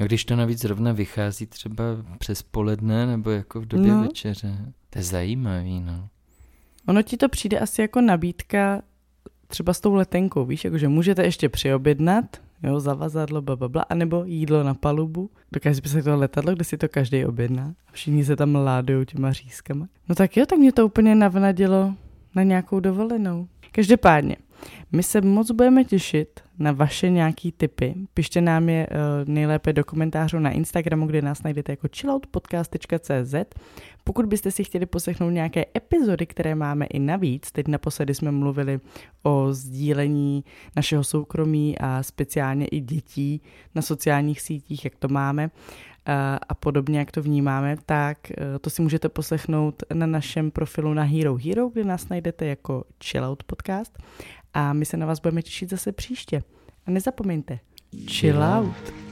No 0.00 0.06
když 0.06 0.24
to 0.24 0.36
navíc 0.36 0.60
zrovna 0.60 0.92
vychází 0.92 1.46
třeba 1.46 1.84
přes 2.18 2.42
poledne 2.42 3.06
nebo 3.06 3.30
jako 3.30 3.60
v 3.60 3.66
době 3.66 3.92
no. 3.92 4.02
večeře, 4.02 4.58
to 4.90 4.98
je 4.98 5.02
zajímavý, 5.02 5.80
no. 5.80 6.08
Ono 6.86 7.02
ti 7.02 7.16
to 7.16 7.28
přijde 7.28 7.58
asi 7.58 7.80
jako 7.80 8.00
nabídka 8.00 8.82
třeba 9.46 9.72
s 9.72 9.80
tou 9.80 9.94
letenkou, 9.94 10.44
víš, 10.44 10.64
jakože 10.64 10.88
můžete 10.88 11.24
ještě 11.24 11.48
přiobjednat, 11.48 12.24
jo, 12.62 12.80
zavazadlo, 12.80 13.42
blablabla, 13.42 13.82
anebo 13.82 14.24
jídlo 14.24 14.62
na 14.62 14.74
palubu. 14.74 15.30
Dokážeš 15.52 15.80
představit 15.80 16.04
to 16.04 16.16
letadlo, 16.16 16.54
kde 16.54 16.64
si 16.64 16.78
to 16.78 16.88
každý 16.88 17.24
objedná 17.24 17.74
a 17.88 17.92
všichni 17.92 18.24
se 18.24 18.36
tam 18.36 18.54
ládují 18.54 19.06
těma 19.06 19.32
řízkama. 19.32 19.88
No 20.08 20.14
tak 20.14 20.36
jo, 20.36 20.46
tak 20.46 20.58
mě 20.58 20.72
to 20.72 20.86
úplně 20.86 21.14
navnadilo 21.14 21.94
na 22.34 22.42
nějakou 22.42 22.80
dovolenou. 22.80 23.48
Každopádně, 23.72 24.36
my 24.92 25.02
se 25.02 25.20
moc 25.20 25.50
budeme 25.50 25.84
těšit 25.84 26.40
na 26.58 26.72
vaše 26.72 27.10
nějaký 27.10 27.52
tipy. 27.52 27.94
Pište 28.14 28.40
nám 28.40 28.68
je 28.68 28.86
uh, 28.86 29.28
nejlépe 29.34 29.72
do 29.72 29.84
komentářů 29.84 30.38
na 30.38 30.50
Instagramu, 30.50 31.06
kde 31.06 31.22
nás 31.22 31.42
najdete 31.42 31.72
jako 31.72 31.88
chilloutpodcast.cz. 31.96 33.34
Pokud 34.04 34.26
byste 34.26 34.50
si 34.50 34.64
chtěli 34.64 34.86
poslechnout 34.86 35.30
nějaké 35.30 35.64
epizody, 35.76 36.26
které 36.26 36.54
máme 36.54 36.86
i 36.86 36.98
navíc, 36.98 37.52
teď 37.52 37.68
naposledy 37.68 38.14
jsme 38.14 38.30
mluvili 38.30 38.80
o 39.22 39.48
sdílení 39.50 40.44
našeho 40.76 41.04
soukromí 41.04 41.78
a 41.78 42.02
speciálně 42.02 42.66
i 42.66 42.80
dětí 42.80 43.42
na 43.74 43.82
sociálních 43.82 44.40
sítích, 44.40 44.84
jak 44.84 44.96
to 44.96 45.08
máme 45.08 45.50
a 46.48 46.54
podobně, 46.54 46.98
jak 46.98 47.10
to 47.10 47.22
vnímáme, 47.22 47.76
tak 47.86 48.30
e, 48.30 48.58
to 48.60 48.70
si 48.70 48.82
můžete 48.82 49.08
poslechnout 49.08 49.82
na 49.92 50.06
našem 50.06 50.50
profilu 50.50 50.94
na 50.94 51.02
Hero 51.02 51.36
Hero, 51.36 51.68
kde 51.68 51.84
nás 51.84 52.08
najdete 52.08 52.46
jako 52.46 52.84
Chillout 53.04 53.42
Podcast 53.42 53.98
a 54.54 54.72
my 54.72 54.84
se 54.84 54.96
na 54.96 55.06
vás 55.06 55.20
budeme 55.20 55.42
těšit 55.42 55.70
zase 55.70 55.92
příště. 55.92 56.42
A 56.86 56.90
nezapomeňte, 56.90 57.58
chill 58.06 58.42
out. 58.42 59.07